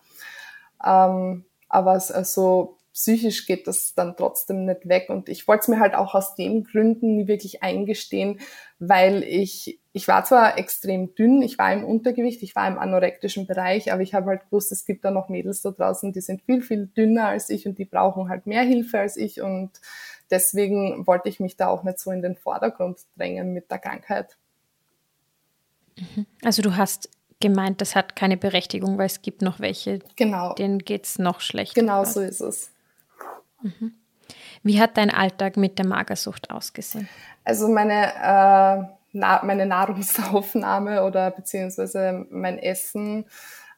Ähm, 0.82 1.44
aber 1.68 1.94
es, 1.94 2.10
also 2.10 2.78
psychisch 2.92 3.46
geht 3.46 3.66
das 3.66 3.94
dann 3.94 4.16
trotzdem 4.16 4.66
nicht 4.66 4.87
weg. 4.87 5.08
Und 5.08 5.28
ich 5.28 5.49
wollte 5.49 5.62
es 5.62 5.68
mir 5.68 5.80
halt 5.80 5.94
auch 5.94 6.14
aus 6.14 6.34
den 6.34 6.64
Gründen 6.64 7.16
nie 7.16 7.26
wirklich 7.26 7.62
eingestehen, 7.62 8.40
weil 8.78 9.22
ich, 9.22 9.80
ich 9.92 10.08
war 10.08 10.25
zwar 10.25 10.58
extrem 10.58 11.14
dünn, 11.14 11.42
ich 11.42 11.58
war 11.58 11.72
im 11.72 11.84
Untergewicht, 11.84 12.42
ich 12.42 12.54
war 12.54 12.68
im 12.68 12.78
anorektischen 12.78 13.46
Bereich, 13.46 13.92
aber 13.92 14.02
ich 14.02 14.14
habe 14.14 14.26
halt 14.26 14.44
gewusst, 14.44 14.72
es 14.72 14.84
gibt 14.84 15.04
da 15.04 15.11
noch 15.11 15.28
Mädels 15.28 15.62
da 15.62 15.70
draußen, 15.70 16.12
die 16.12 16.20
sind 16.20 16.42
viel, 16.42 16.61
viel 16.61 16.87
dünner 16.87 17.28
als 17.28 17.49
ich 17.49 17.66
und 17.66 17.78
die 17.78 17.84
brauchen 17.87 18.28
halt 18.28 18.46
mehr 18.46 18.62
Hilfe 18.62 18.99
als 18.99 19.16
ich. 19.16 19.40
Und 19.40 19.70
deswegen 20.30 21.06
wollte 21.06 21.28
ich 21.28 21.40
mich 21.40 21.56
da 21.56 21.68
auch 21.68 21.84
nicht 21.84 21.99
so 21.99 22.11
in 22.11 22.22
den 22.22 22.37
Vordergrund 22.37 22.99
drängen 23.16 23.52
mit 23.52 23.70
der 23.70 23.78
Krankheit. 23.78 24.37
Mhm. 25.96 26.26
Also 26.44 26.62
du 26.62 26.76
hast 26.76 27.08
gemeint, 27.40 27.80
das 27.80 27.96
hat 27.96 28.16
keine 28.16 28.37
Berechtigung, 28.37 28.99
weil 28.99 29.06
es 29.06 29.22
gibt 29.22 29.42
noch 29.42 29.61
welche, 29.61 30.00
genau. 30.16 30.54
denen 30.54 30.78
geht 30.78 31.04
es 31.04 31.18
noch 31.18 31.40
schlechter. 31.40 31.80
Genau 31.80 32.04
so 32.04 32.20
ist 32.20 32.40
es. 32.40 32.72
Wie 34.62 34.81
hat 34.81 34.97
dein 34.97 35.11
Alltag 35.11 35.57
mit 35.57 35.78
der 35.78 35.87
Magersucht 35.87 36.50
ausgesehen? 36.50 37.09
Also 37.45 37.69
meine, 37.69 38.07
äh, 38.07 38.95
na, 39.12 39.42
meine 39.45 39.66
Nahrungsaufnahme 39.66 41.04
oder 41.04 41.31
beziehungsweise 41.31 42.26
mein 42.31 42.59
Essen 42.59 43.26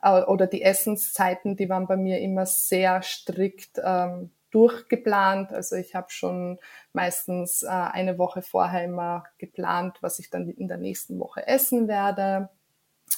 äh, 0.03 0.23
oder 0.23 0.47
die 0.47 0.63
Essenszeiten, 0.63 1.57
die 1.57 1.69
waren 1.69 1.87
bei 1.87 1.97
mir 1.97 2.21
immer 2.21 2.47
sehr 2.47 3.03
strikt 3.03 3.81
ähm, 3.83 4.31
durchgeplant. 4.51 5.53
Also 5.53 5.77
ich 5.77 5.95
habe 5.95 6.11
schon 6.11 6.59
meistens 6.93 7.63
äh, 7.63 7.69
eine 7.69 8.19
Woche 8.19 8.43
vorher 8.43 8.85
immer 8.85 9.25
geplant, 9.39 9.99
was 10.01 10.19
ich 10.19 10.31
dann 10.31 10.49
in 10.49 10.69
der 10.69 10.79
nächsten 10.79 11.19
Woche 11.19 11.47
essen 11.47 11.89
werde. 11.89 12.51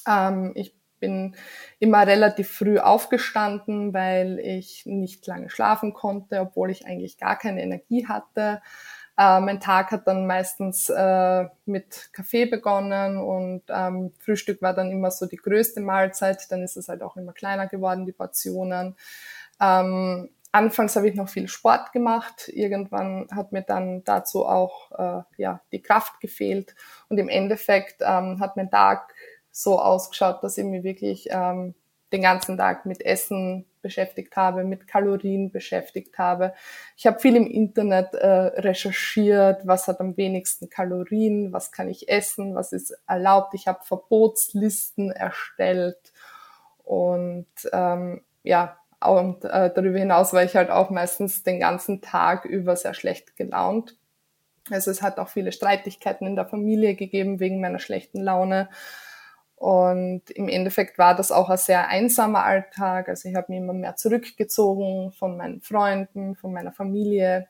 Ähm, 0.09 0.53
ich 0.55 0.75
bin 0.99 1.35
immer 1.79 2.07
relativ 2.07 2.51
früh 2.51 2.79
aufgestanden, 2.79 3.95
weil 3.95 4.39
ich 4.39 4.87
nicht 4.87 5.27
lange 5.27 5.51
schlafen 5.51 5.93
konnte, 5.93 6.41
obwohl 6.41 6.71
ich 6.71 6.87
eigentlich 6.87 7.19
gar 7.19 7.39
keine 7.39 7.63
Energie 7.63 8.07
hatte. 8.07 8.61
Äh, 9.19 9.41
mein 9.41 9.61
Tag 9.61 9.93
hat 9.93 10.07
dann 10.07 10.27
meistens 10.27 10.91
äh, 10.91 11.45
mit 11.65 12.11
Kaffee 12.13 12.45
begonnen 12.45 13.17
und 13.17 13.63
ähm, 13.69 14.13
Frühstück 14.19 14.61
war 14.61 14.75
dann 14.75 14.91
immer 14.91 15.11
so 15.11 15.27
die 15.27 15.37
größte 15.37 15.81
Mahlzeit. 15.81 16.51
Dann 16.51 16.63
ist 16.63 16.77
es 16.77 16.89
halt 16.89 17.03
auch 17.03 17.17
immer 17.17 17.33
kleiner 17.33 17.67
geworden, 17.67 18.05
die 18.05 18.13
Portionen. 18.13 18.95
Ähm, 19.59 20.29
anfangs 20.53 20.97
habe 20.97 21.09
ich 21.09 21.15
noch 21.15 21.31
viel 21.31 21.49
Sport 21.49 21.93
gemacht. 21.93 22.49
Irgendwann 22.49 23.27
hat 23.35 23.53
mir 23.53 23.63
dann 23.63 24.05
dazu 24.05 24.45
auch 24.45 24.93
äh, 24.93 25.23
ja, 25.39 25.63
die 25.73 25.81
Kraft 25.81 26.21
gefehlt. 26.21 26.75
Und 27.09 27.17
im 27.17 27.31
Endeffekt 27.31 28.03
ähm, 28.03 28.39
hat 28.41 28.57
mein 28.57 28.71
Tag 28.71 29.15
so 29.57 29.81
ausgeschaut, 29.81 30.43
dass 30.43 30.59
ich 30.59 30.65
mich 30.65 30.85
wirklich 30.85 31.29
ähm, 31.31 31.75
den 32.13 32.21
ganzen 32.21 32.59
Tag 32.59 32.85
mit 32.85 33.01
Essen 33.01 33.65
beschäftigt 33.81 34.37
habe, 34.37 34.65
mit 34.65 34.87
Kalorien 34.87 35.51
beschäftigt 35.51 36.19
habe. 36.19 36.53
Ich 36.95 37.07
habe 37.07 37.21
viel 37.21 37.37
im 37.37 37.47
Internet 37.47 38.13
äh, 38.15 38.27
recherchiert, 38.27 39.67
was 39.67 39.89
hat 39.89 40.01
am 40.01 40.17
wenigsten 40.19 40.69
Kalorien, 40.69 41.55
was 41.55 41.73
kann 41.73 41.89
ich 41.89 42.11
essen, 42.11 42.55
was 42.55 42.73
ist 42.73 42.95
erlaubt. 43.07 43.55
Ich 43.55 43.67
habe 43.67 43.83
Verbotslisten 43.83 45.11
erstellt 45.11 46.13
und 46.85 47.47
ähm, 47.73 48.23
ja, 48.43 48.77
und 49.03 49.45
äh, 49.45 49.73
darüber 49.75 49.99
hinaus 49.99 50.35
war 50.35 50.45
ich 50.45 50.55
halt 50.55 50.69
auch 50.69 50.91
meistens 50.91 51.45
den 51.45 51.61
ganzen 51.61 52.03
Tag 52.03 52.45
über 52.45 52.77
sehr 52.77 52.93
schlecht 52.93 53.37
gelaunt. 53.37 53.97
Also 54.71 54.91
es 54.91 55.01
hat 55.01 55.19
auch 55.19 55.29
viele 55.29 55.53
Streitigkeiten 55.53 56.27
in 56.27 56.37
der 56.37 56.47
Familie 56.47 56.95
gegeben 56.95 57.41
wegen 57.41 57.61
meiner 57.61 57.79
schlechten 57.79 58.21
Laune. 58.21 58.69
Und 59.57 60.31
im 60.31 60.49
Endeffekt 60.49 60.99
war 60.99 61.17
das 61.17 61.33
auch 61.33 61.49
ein 61.49 61.57
sehr 61.57 61.89
einsamer 61.89 62.45
Alltag. 62.45 63.09
Also 63.09 63.29
ich 63.29 63.35
habe 63.35 63.47
mich 63.49 63.59
immer 63.59 63.73
mehr 63.73 63.97
zurückgezogen 63.97 65.13
von 65.13 65.37
meinen 65.37 65.63
Freunden, 65.63 66.37
von 66.37 66.53
meiner 66.53 66.73
Familie. 66.73 67.49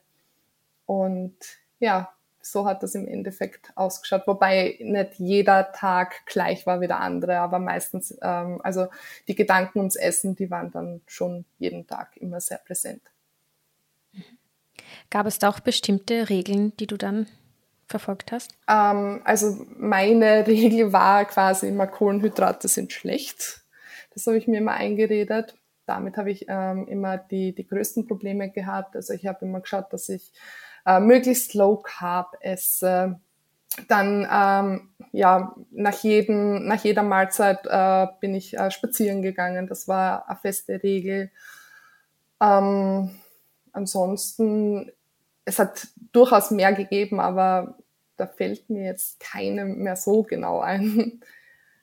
Und 0.85 1.35
ja, 1.79 2.13
so 2.41 2.65
hat 2.65 2.81
das 2.81 2.95
im 2.95 3.07
Endeffekt 3.07 3.71
ausgeschaut, 3.75 4.23
wobei 4.25 4.77
nicht 4.79 5.15
jeder 5.15 5.71
Tag 5.73 6.25
gleich 6.25 6.65
war 6.65 6.81
wie 6.81 6.87
der 6.87 7.01
andere, 7.01 7.39
aber 7.39 7.59
meistens, 7.59 8.17
ähm, 8.21 8.61
also 8.63 8.87
die 9.27 9.35
Gedanken 9.35 9.79
ums 9.79 9.95
Essen, 9.95 10.35
die 10.35 10.49
waren 10.49 10.71
dann 10.71 11.01
schon 11.07 11.45
jeden 11.59 11.87
Tag 11.87 12.15
immer 12.17 12.39
sehr 12.39 12.59
präsent. 12.59 13.01
Gab 15.09 15.25
es 15.25 15.39
da 15.39 15.49
auch 15.49 15.59
bestimmte 15.59 16.29
Regeln, 16.29 16.75
die 16.77 16.87
du 16.87 16.97
dann 16.97 17.27
verfolgt 17.87 18.31
hast? 18.31 18.51
Ähm, 18.67 19.21
also 19.23 19.65
meine 19.77 20.45
Regel 20.47 20.93
war 20.93 21.25
quasi 21.25 21.67
immer, 21.67 21.87
Kohlenhydrate 21.87 22.67
sind 22.67 22.93
schlecht. 22.93 23.61
Das 24.13 24.27
habe 24.27 24.37
ich 24.37 24.47
mir 24.47 24.59
immer 24.59 24.73
eingeredet. 24.73 25.55
Damit 25.85 26.17
habe 26.17 26.31
ich 26.31 26.45
ähm, 26.49 26.87
immer 26.87 27.17
die, 27.17 27.55
die 27.55 27.65
größten 27.65 28.07
Probleme 28.07 28.51
gehabt. 28.51 28.95
Also 28.95 29.13
ich 29.13 29.25
habe 29.25 29.45
immer 29.45 29.61
geschaut, 29.61 29.93
dass 29.93 30.09
ich 30.09 30.33
äh, 30.85 30.99
möglichst 30.99 31.53
low 31.53 31.77
carb 31.77 32.35
esse. 32.41 33.19
Dann 33.87 34.27
ähm, 34.31 34.89
ja 35.11 35.55
nach 35.71 36.01
jedem 36.03 36.67
nach 36.67 36.83
jeder 36.83 37.03
Mahlzeit 37.03 37.59
äh, 37.65 38.07
bin 38.19 38.33
ich 38.33 38.57
äh, 38.57 38.71
spazieren 38.71 39.21
gegangen. 39.21 39.67
Das 39.67 39.87
war 39.87 40.27
eine 40.27 40.37
feste 40.37 40.81
Regel. 40.81 41.31
Ähm, 42.41 43.11
ansonsten 43.71 44.91
es 45.47 45.59
hat 45.59 45.87
durchaus 46.11 46.51
mehr 46.51 46.73
gegeben, 46.73 47.19
aber 47.19 47.77
da 48.17 48.27
fällt 48.27 48.69
mir 48.69 48.83
jetzt 48.83 49.19
keine 49.19 49.65
mehr 49.65 49.95
so 49.95 50.23
genau 50.23 50.59
ein. 50.59 51.21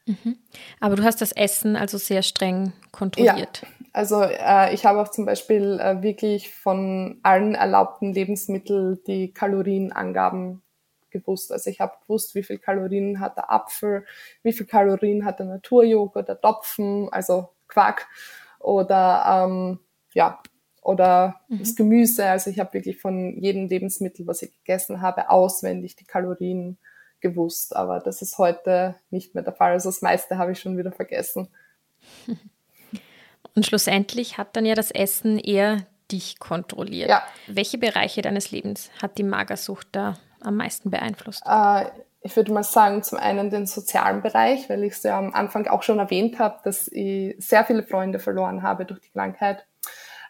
Mhm. 0.07 0.37
Aber 0.81 0.97
du 0.97 1.03
hast 1.03 1.23
das 1.23 1.33
Essen 1.33 1.77
also 1.77 1.97
sehr 1.97 2.23
streng 2.23 2.75
kontrolliert. 2.93 3.63
Ja, 3.63 3.69
also 3.95 4.21
äh, 4.21 4.75
ich 4.75 4.85
habe 4.85 5.01
auch 5.01 5.09
zum 5.09 5.25
Beispiel 5.25 5.81
äh, 5.81 6.03
wirklich 6.03 6.53
von 6.53 7.21
allen 7.23 7.55
erlaubten 7.55 8.13
Lebensmitteln 8.13 9.03
die 9.07 9.33
Kalorienangaben 9.33 10.61
gewusst. 11.09 11.51
Also 11.51 11.71
ich 11.71 11.81
habe 11.81 11.97
gewusst, 12.03 12.35
wie 12.35 12.43
viel 12.43 12.59
Kalorien 12.59 13.19
hat 13.19 13.39
der 13.39 13.51
Apfel, 13.51 14.05
wie 14.43 14.53
viel 14.53 14.67
Kalorien 14.67 15.25
hat 15.25 15.39
der 15.39 15.47
Naturjoghurt, 15.47 16.29
der 16.29 16.39
Topfen, 16.39 17.09
also 17.11 17.49
Quark 17.69 18.07
oder 18.59 19.47
ähm, 19.47 19.79
ja 20.13 20.43
oder 20.85 21.41
mhm. 21.49 21.59
das 21.59 21.75
Gemüse. 21.75 22.27
Also 22.27 22.51
ich 22.51 22.61
habe 22.61 22.75
wirklich 22.75 23.01
von 23.01 23.37
jedem 23.41 23.67
Lebensmittel, 23.67 24.27
was 24.27 24.43
ich 24.43 24.53
gegessen 24.59 25.01
habe, 25.01 25.31
auswendig 25.31 25.97
die 25.97 26.05
Kalorien 26.05 26.79
gewusst. 27.21 27.75
Aber 27.75 27.99
das 28.01 28.23
ist 28.23 28.39
heute 28.39 28.95
nicht 29.11 29.35
mehr 29.35 29.43
der 29.43 29.55
Fall. 29.55 29.73
Also 29.73 29.89
das 29.89 30.03
meiste 30.03 30.39
habe 30.39 30.53
ich 30.53 30.61
schon 30.61 30.77
wieder 30.79 30.93
vergessen. 30.93 31.49
Und 33.57 33.67
schlussendlich 33.67 34.37
hat 34.37 34.57
dann 34.57 34.67
ja 34.67 34.75
das 34.75 34.91
Essen 34.91 35.39
eher 35.39 35.87
dich 36.11 36.39
kontrolliert. 36.39 37.09
Ja. 37.09 37.23
Welche 37.47 37.79
Bereiche 37.79 38.21
deines 38.21 38.51
Lebens 38.51 38.91
hat 39.01 39.17
die 39.17 39.23
Magersucht 39.23 39.89
da 39.93 40.19
am 40.41 40.57
meisten 40.57 40.91
beeinflusst? 40.91 41.43
Äh, 41.47 41.87
ich 42.21 42.37
würde 42.37 42.53
mal 42.53 42.63
sagen, 42.63 43.03
zum 43.03 43.19
einen 43.19 43.51
den 43.51 43.67
sozialen 43.67 44.21
Bereich, 44.21 44.69
weil 44.69 44.83
ich 44.85 44.95
es 44.95 45.03
ja 45.03 45.19
am 45.19 45.33
Anfang 45.33 45.67
auch 45.69 45.83
schon 45.83 45.99
erwähnt 45.99 46.39
habe, 46.39 46.59
dass 46.65 46.89
ich 46.89 47.37
sehr 47.39 47.65
viele 47.65 47.85
Freunde 47.85 48.19
verloren 48.19 48.63
habe 48.63 48.85
durch 48.85 49.01
die 49.01 49.11
Krankheit. 49.11 49.65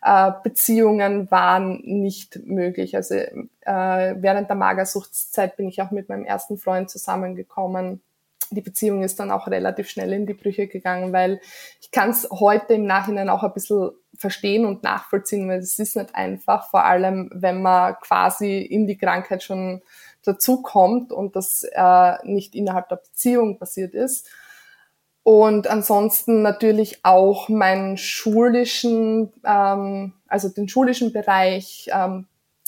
Äh, 0.05 0.33
Beziehungen 0.43 1.31
waren 1.31 1.81
nicht 1.83 2.45
möglich. 2.45 2.95
Also 2.95 3.15
äh, 3.15 3.35
während 3.65 4.49
der 4.49 4.57
Magersuchtszeit 4.57 5.57
bin 5.57 5.69
ich 5.69 5.81
auch 5.83 5.91
mit 5.91 6.09
meinem 6.09 6.25
ersten 6.25 6.59
Freund 6.59 6.91
zusammengekommen 6.91 8.03
die 8.51 8.61
Beziehung 8.61 9.03
ist 9.03 9.21
dann 9.21 9.31
auch 9.31 9.49
relativ 9.49 9.89
schnell 9.89 10.13
in 10.13 10.27
die 10.27 10.35
Brüche 10.35 10.67
gegangen, 10.67 11.13
weil 11.13 11.41
ich 11.81 11.91
kann 11.91 12.11
es 12.11 12.29
heute 12.31 12.75
im 12.75 12.87
Nachhinein 12.87 13.29
auch 13.29 13.43
ein 13.43 13.53
bisschen 13.53 13.91
verstehen 14.17 14.65
und 14.65 14.83
nachvollziehen, 14.83 15.49
weil 15.49 15.59
es 15.59 15.79
ist 15.79 15.97
nicht 15.97 16.15
einfach, 16.15 16.71
vor 16.71 16.85
allem 16.85 17.31
wenn 17.35 17.63
man 17.63 17.97
quasi 18.01 18.59
in 18.59 18.87
die 18.87 18.97
Krankheit 18.97 19.43
schon 19.43 19.83
dazukommt 20.23 21.13
und 21.13 21.37
das 21.37 21.67
äh, 21.73 22.17
nicht 22.25 22.55
innerhalb 22.55 22.89
der 22.89 22.97
Beziehung 22.97 23.59
passiert 23.59 23.95
ist. 23.95 24.29
Und 25.25 25.67
ansonsten 25.67 26.43
natürlich 26.43 27.03
auch 27.03 27.49
meinen 27.49 27.97
schulischen, 27.97 29.33
ähm, 29.43 30.13
also 30.29 30.51
den 30.51 30.69
schulischen 30.69 31.13
Bereich. 31.13 31.91
Ähm, 31.93 32.27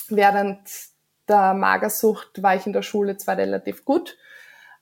während 0.08 0.58
der 1.28 1.52
Magersucht 1.52 2.42
war 2.42 2.56
ich 2.56 2.66
in 2.66 2.72
der 2.72 2.82
Schule 2.82 3.18
zwar 3.18 3.36
relativ 3.36 3.84
gut, 3.84 4.16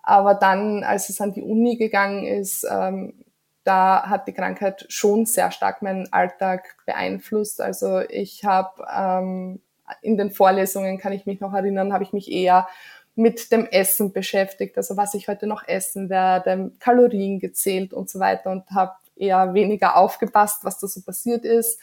aber 0.05 0.35
dann, 0.35 0.85
als 0.85 1.09
es 1.09 1.21
an 1.21 1.33
die 1.33 1.43
Uni 1.43 1.77
gegangen 1.77 2.25
ist, 2.25 2.65
ähm, 2.71 3.25
da 3.65 4.05
hat 4.09 4.29
die 4.29 4.35
Krankheit 4.35 4.87
schon 4.89 5.27
sehr 5.27 5.51
stark 5.51 5.83
meinen 5.83 6.13
Alltag 6.13 6.77
beeinflusst. 6.87 7.61
Also 7.61 8.01
ich 8.01 8.45
habe 8.45 8.87
ähm, 8.95 9.63
in 10.03 10.17
den 10.17 10.31
Vorlesungen, 10.31 10.99
kann 10.99 11.13
ich 11.13 11.27
mich 11.27 11.41
noch 11.41 11.55
erinnern, 11.55 11.93
habe 11.93 12.05
ich 12.05 12.13
mich 12.13 12.31
eher 12.31 12.69
mit 13.17 13.53
dem 13.53 13.67
Essen 13.67 14.13
beschäftigt, 14.13 14.77
also 14.77 14.97
was 14.97 15.15
ich 15.15 15.29
heute 15.29 15.47
noch 15.47 15.67
essen 15.67 16.11
werde, 16.11 16.73
Kalorien 16.81 17.39
gezählt 17.39 17.93
und 17.93 18.11
so 18.11 18.19
weiter 18.19 18.51
und 18.51 18.69
habe 18.71 18.93
eher 19.17 19.55
weniger 19.55 19.97
aufgepasst, 19.97 20.65
was 20.65 20.79
da 20.79 20.89
so 20.89 21.01
passiert 21.03 21.45
ist. 21.45 21.81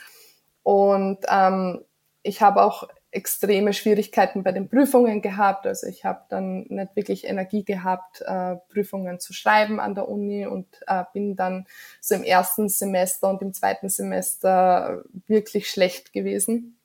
Und 0.64 1.20
ähm, 1.30 1.82
ich 2.24 2.42
habe 2.42 2.64
auch 2.64 2.88
extreme 3.12 3.74
Schwierigkeiten 3.74 4.44
bei 4.44 4.54
den 4.54 4.70
Prüfungen 4.70 5.22
gehabt. 5.22 5.68
Also 5.68 5.88
ich 5.88 6.06
habe 6.06 6.22
dann 6.30 6.66
nicht 6.70 6.96
wirklich 6.96 7.26
Energie 7.26 7.66
gehabt, 7.66 8.22
äh, 8.22 8.56
Prüfungen 8.72 9.20
zu 9.20 9.34
schreiben 9.34 9.80
an 9.80 9.96
der 9.96 10.08
Uni 10.08 10.46
und 10.46 10.66
äh, 10.88 11.04
bin 11.14 11.36
dann 11.36 11.66
so 12.00 12.16
im 12.16 12.24
ersten 12.24 12.70
Semester 12.70 13.30
und 13.30 13.42
im 13.42 13.54
zweiten 13.54 13.90
Semester 13.90 15.04
wirklich 15.28 15.70
schlecht 15.70 16.14
gewesen 16.14 16.78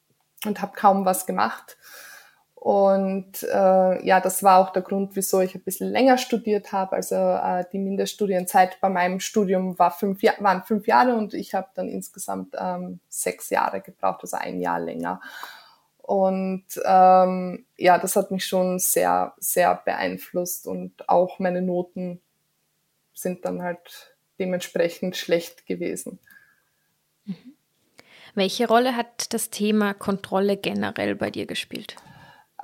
und 0.45 0.61
habe 0.61 0.73
kaum 0.75 1.05
was 1.05 1.27
gemacht. 1.27 1.77
Und 2.67 3.45
äh, 3.45 4.05
ja, 4.05 4.19
das 4.19 4.43
war 4.43 4.59
auch 4.59 4.73
der 4.73 4.83
Grund, 4.83 5.15
wieso 5.15 5.39
ich 5.39 5.55
ein 5.55 5.61
bisschen 5.61 5.89
länger 5.89 6.19
studiert 6.19 6.73
habe. 6.73 6.97
Also 6.97 7.15
äh, 7.15 7.65
die 7.73 7.79
Mindeststudienzeit 7.79 8.81
bei 8.81 8.89
meinem 8.89 9.21
Studium 9.21 9.79
war 9.79 9.93
fünf, 9.93 10.21
waren 10.41 10.65
fünf 10.65 10.89
Jahre 10.89 11.15
und 11.15 11.33
ich 11.33 11.55
habe 11.55 11.69
dann 11.77 11.89
insgesamt 11.89 12.57
ähm, 12.59 12.99
sechs 13.09 13.51
Jahre 13.51 13.83
gebraucht, 13.83 14.19
also 14.23 14.37
ein 14.39 14.59
Jahr 14.59 14.81
länger. 14.81 15.21
Und 15.99 16.65
ähm, 16.85 17.67
ja, 17.77 17.99
das 17.99 18.17
hat 18.17 18.33
mich 18.33 18.45
schon 18.45 18.81
sehr, 18.81 19.35
sehr 19.39 19.81
beeinflusst 19.85 20.67
und 20.67 21.09
auch 21.09 21.39
meine 21.39 21.63
Noten 21.63 22.21
sind 23.15 23.45
dann 23.45 23.63
halt 23.63 24.17
dementsprechend 24.41 25.17
schlecht 25.17 25.67
gewesen. 25.67 26.19
Mhm. 27.27 27.55
Welche 28.35 28.67
Rolle 28.67 28.97
hat 28.97 29.33
das 29.33 29.51
Thema 29.51 29.95
Kontrolle 29.95 30.57
generell 30.57 31.15
bei 31.15 31.31
dir 31.31 31.47
gespielt? 31.47 31.95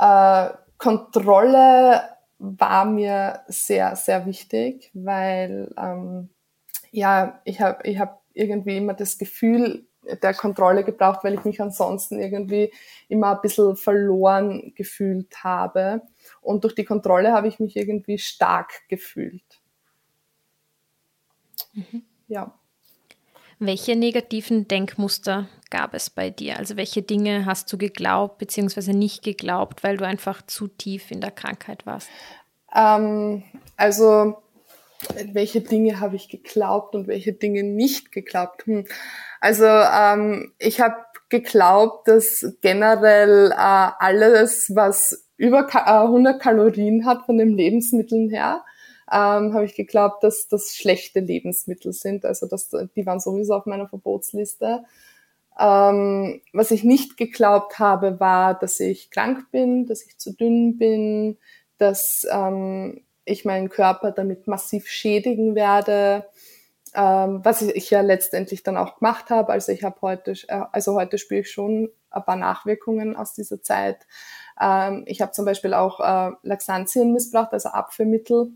Äh, 0.02 0.50
Kontrolle 0.78 2.02
war 2.38 2.84
mir 2.84 3.42
sehr, 3.46 3.94
sehr 3.94 4.26
wichtig, 4.26 4.90
weil 4.94 5.72
ähm, 5.78 6.28
ja, 6.90 7.40
ich 7.44 7.60
habe 7.60 7.78
ich 7.84 8.00
hab 8.00 8.22
irgendwie 8.34 8.78
immer 8.78 8.94
das 8.94 9.16
Gefühl 9.16 9.86
der 10.04 10.34
Kontrolle 10.34 10.82
gebraucht, 10.82 11.20
weil 11.22 11.34
ich 11.34 11.44
mich 11.44 11.60
ansonsten 11.60 12.18
irgendwie 12.18 12.72
immer 13.08 13.36
ein 13.36 13.40
bisschen 13.42 13.76
verloren 13.76 14.72
gefühlt 14.74 15.44
habe. 15.44 16.02
Und 16.40 16.64
durch 16.64 16.74
die 16.74 16.84
Kontrolle 16.84 17.32
habe 17.32 17.46
ich 17.46 17.60
mich 17.60 17.76
irgendwie 17.76 18.18
stark 18.18 18.88
gefühlt. 18.88 19.62
Mhm. 21.74 22.02
Ja. 22.26 22.58
Welche 23.64 23.94
negativen 23.94 24.66
Denkmuster 24.66 25.46
gab 25.70 25.94
es 25.94 26.10
bei 26.10 26.30
dir? 26.30 26.58
Also 26.58 26.76
welche 26.76 27.00
Dinge 27.00 27.46
hast 27.46 27.72
du 27.72 27.78
geglaubt 27.78 28.38
bzw. 28.38 28.92
nicht 28.92 29.22
geglaubt, 29.22 29.84
weil 29.84 29.96
du 29.98 30.04
einfach 30.04 30.42
zu 30.42 30.66
tief 30.66 31.12
in 31.12 31.20
der 31.20 31.30
Krankheit 31.30 31.86
warst? 31.86 32.08
Ähm, 32.74 33.44
also 33.76 34.34
welche 35.32 35.60
Dinge 35.60 36.00
habe 36.00 36.16
ich 36.16 36.28
geglaubt 36.28 36.96
und 36.96 37.06
welche 37.06 37.34
Dinge 37.34 37.62
nicht 37.62 38.10
geglaubt? 38.10 38.66
Hm. 38.66 38.84
Also 39.40 39.66
ähm, 39.66 40.52
ich 40.58 40.80
habe 40.80 40.96
geglaubt, 41.28 42.08
dass 42.08 42.44
generell 42.62 43.52
äh, 43.52 43.54
alles, 43.56 44.72
was 44.74 45.28
über 45.36 45.68
Ka 45.68 46.02
100 46.02 46.34
äh, 46.34 46.38
Kalorien 46.40 47.06
hat 47.06 47.26
von 47.26 47.38
den 47.38 47.50
Lebensmitteln 47.50 48.28
her, 48.28 48.64
ähm, 49.12 49.52
habe 49.52 49.64
ich 49.64 49.74
geglaubt, 49.74 50.24
dass 50.24 50.48
das 50.48 50.74
schlechte 50.74 51.20
Lebensmittel 51.20 51.92
sind. 51.92 52.24
Also 52.24 52.46
dass, 52.46 52.70
die 52.70 53.06
waren 53.06 53.20
sowieso 53.20 53.54
auf 53.54 53.66
meiner 53.66 53.88
Verbotsliste. 53.88 54.84
Ähm, 55.58 56.40
was 56.52 56.70
ich 56.70 56.82
nicht 56.82 57.18
geglaubt 57.18 57.78
habe, 57.78 58.20
war, 58.20 58.58
dass 58.58 58.80
ich 58.80 59.10
krank 59.10 59.50
bin, 59.50 59.86
dass 59.86 60.04
ich 60.06 60.18
zu 60.18 60.34
dünn 60.34 60.78
bin, 60.78 61.36
dass 61.76 62.26
ähm, 62.30 63.04
ich 63.24 63.44
meinen 63.44 63.68
Körper 63.68 64.12
damit 64.12 64.46
massiv 64.46 64.88
schädigen 64.88 65.54
werde, 65.54 66.26
ähm, 66.94 67.40
was 67.44 67.60
ich 67.62 67.90
ja 67.90 68.00
letztendlich 68.00 68.62
dann 68.62 68.78
auch 68.78 68.98
gemacht 68.98 69.28
habe. 69.28 69.52
Also 69.52 69.72
ich 69.72 69.84
habe 69.84 69.96
heute, 70.00 70.32
äh, 70.48 70.62
also 70.72 70.94
heute 70.94 71.18
spüre 71.18 71.40
ich 71.40 71.50
schon 71.50 71.90
ein 72.10 72.24
paar 72.24 72.36
Nachwirkungen 72.36 73.14
aus 73.14 73.34
dieser 73.34 73.62
Zeit. 73.62 74.06
Ähm, 74.60 75.04
ich 75.06 75.20
habe 75.20 75.32
zum 75.32 75.44
Beispiel 75.44 75.74
auch 75.74 76.00
äh, 76.00 76.32
Laxantien 76.42 77.12
missbraucht, 77.12 77.52
also 77.52 77.70
Abführmittel, 77.70 78.52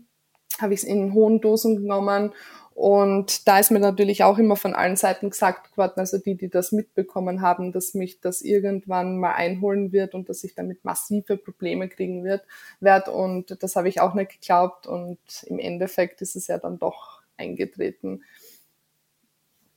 habe 0.61 0.73
ich 0.73 0.81
es 0.81 0.85
in 0.85 1.13
hohen 1.13 1.41
Dosen 1.41 1.77
genommen. 1.77 2.33
Und 2.73 3.47
da 3.47 3.57
ist 3.57 3.71
mir 3.71 3.79
natürlich 3.79 4.23
auch 4.23 4.37
immer 4.37 4.55
von 4.55 4.75
allen 4.75 4.97
Seiten 4.97 5.31
gesagt 5.31 5.77
worden, 5.77 5.93
also 5.95 6.19
die, 6.19 6.35
die 6.35 6.47
das 6.47 6.71
mitbekommen 6.71 7.41
haben, 7.41 7.71
dass 7.71 7.95
mich 7.95 8.21
das 8.21 8.43
irgendwann 8.43 9.17
mal 9.17 9.33
einholen 9.33 9.91
wird 9.91 10.13
und 10.13 10.29
dass 10.29 10.43
ich 10.43 10.53
damit 10.53 10.85
massive 10.85 11.37
Probleme 11.37 11.89
kriegen 11.89 12.23
wird, 12.23 12.43
werd. 12.79 13.09
Und 13.09 13.63
das 13.63 13.75
habe 13.75 13.89
ich 13.89 13.99
auch 13.99 14.13
nicht 14.13 14.39
geglaubt. 14.39 14.85
Und 14.85 15.17
im 15.47 15.57
Endeffekt 15.57 16.21
ist 16.21 16.35
es 16.35 16.45
ja 16.45 16.59
dann 16.59 16.77
doch 16.77 17.21
eingetreten. 17.35 18.23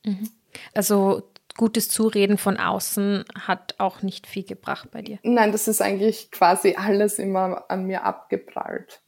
Mhm. 0.05 0.29
Also 0.75 1.23
gutes 1.57 1.89
Zureden 1.89 2.37
von 2.37 2.57
außen 2.57 3.25
hat 3.33 3.75
auch 3.77 4.01
nicht 4.01 4.27
viel 4.27 4.43
gebracht 4.43 4.89
bei 4.91 5.01
dir. 5.01 5.19
Nein, 5.23 5.51
das 5.51 5.67
ist 5.67 5.81
eigentlich 5.81 6.31
quasi 6.31 6.75
alles 6.77 7.19
immer 7.19 7.65
an 7.69 7.85
mir 7.85 8.03
abgeprallt. 8.03 9.01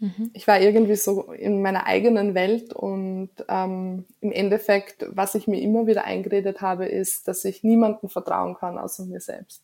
Mhm. 0.00 0.30
Ich 0.32 0.46
war 0.46 0.60
irgendwie 0.60 0.94
so 0.94 1.32
in 1.32 1.60
meiner 1.60 1.86
eigenen 1.86 2.34
Welt 2.34 2.72
und 2.72 3.30
ähm, 3.48 4.04
im 4.20 4.32
Endeffekt, 4.32 5.04
was 5.08 5.34
ich 5.34 5.48
mir 5.48 5.60
immer 5.60 5.86
wieder 5.86 6.04
eingeredet 6.04 6.60
habe, 6.60 6.86
ist, 6.86 7.26
dass 7.26 7.44
ich 7.44 7.64
niemandem 7.64 8.08
vertrauen 8.08 8.54
kann 8.54 8.78
außer 8.78 9.04
mir 9.06 9.20
selbst. 9.20 9.62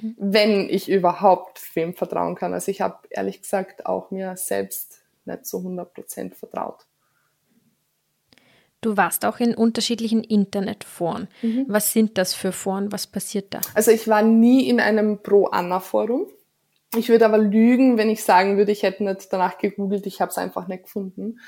Mhm. 0.00 0.14
Wenn 0.18 0.68
ich 0.70 0.88
überhaupt 0.88 1.60
wem 1.74 1.94
vertrauen 1.94 2.36
kann. 2.36 2.54
Also 2.54 2.70
ich 2.70 2.80
habe 2.80 2.98
ehrlich 3.10 3.42
gesagt 3.42 3.84
auch 3.84 4.10
mir 4.10 4.36
selbst 4.36 5.02
nicht 5.26 5.46
zu 5.46 5.58
100 5.58 5.92
Prozent 5.92 6.34
vertraut. 6.34 6.86
Du 8.80 8.98
warst 8.98 9.24
auch 9.24 9.40
in 9.40 9.54
unterschiedlichen 9.54 10.22
Internetforen. 10.22 11.28
Mhm. 11.40 11.64
Was 11.68 11.92
sind 11.92 12.18
das 12.18 12.34
für 12.34 12.52
Foren? 12.52 12.92
Was 12.92 13.06
passiert 13.06 13.54
da? 13.54 13.60
Also 13.74 13.90
ich 13.90 14.08
war 14.08 14.20
nie 14.22 14.68
in 14.68 14.78
einem 14.78 15.22
Pro-Anna-Forum. 15.22 16.26
Ich 16.96 17.08
würde 17.08 17.24
aber 17.24 17.38
lügen, 17.38 17.98
wenn 17.98 18.10
ich 18.10 18.22
sagen 18.22 18.56
würde, 18.56 18.72
ich 18.72 18.82
hätte 18.82 19.04
nicht 19.04 19.32
danach 19.32 19.58
gegoogelt, 19.58 20.06
ich 20.06 20.20
habe 20.20 20.30
es 20.30 20.38
einfach 20.38 20.68
nicht 20.68 20.84
gefunden. 20.84 21.40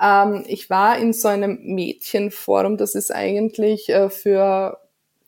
Ähm, 0.00 0.44
ich 0.46 0.70
war 0.70 0.98
in 0.98 1.12
so 1.12 1.28
einem 1.28 1.58
Mädchenforum, 1.62 2.76
das 2.76 2.94
ist 2.94 3.12
eigentlich 3.12 3.88
äh, 3.88 4.10
für 4.10 4.78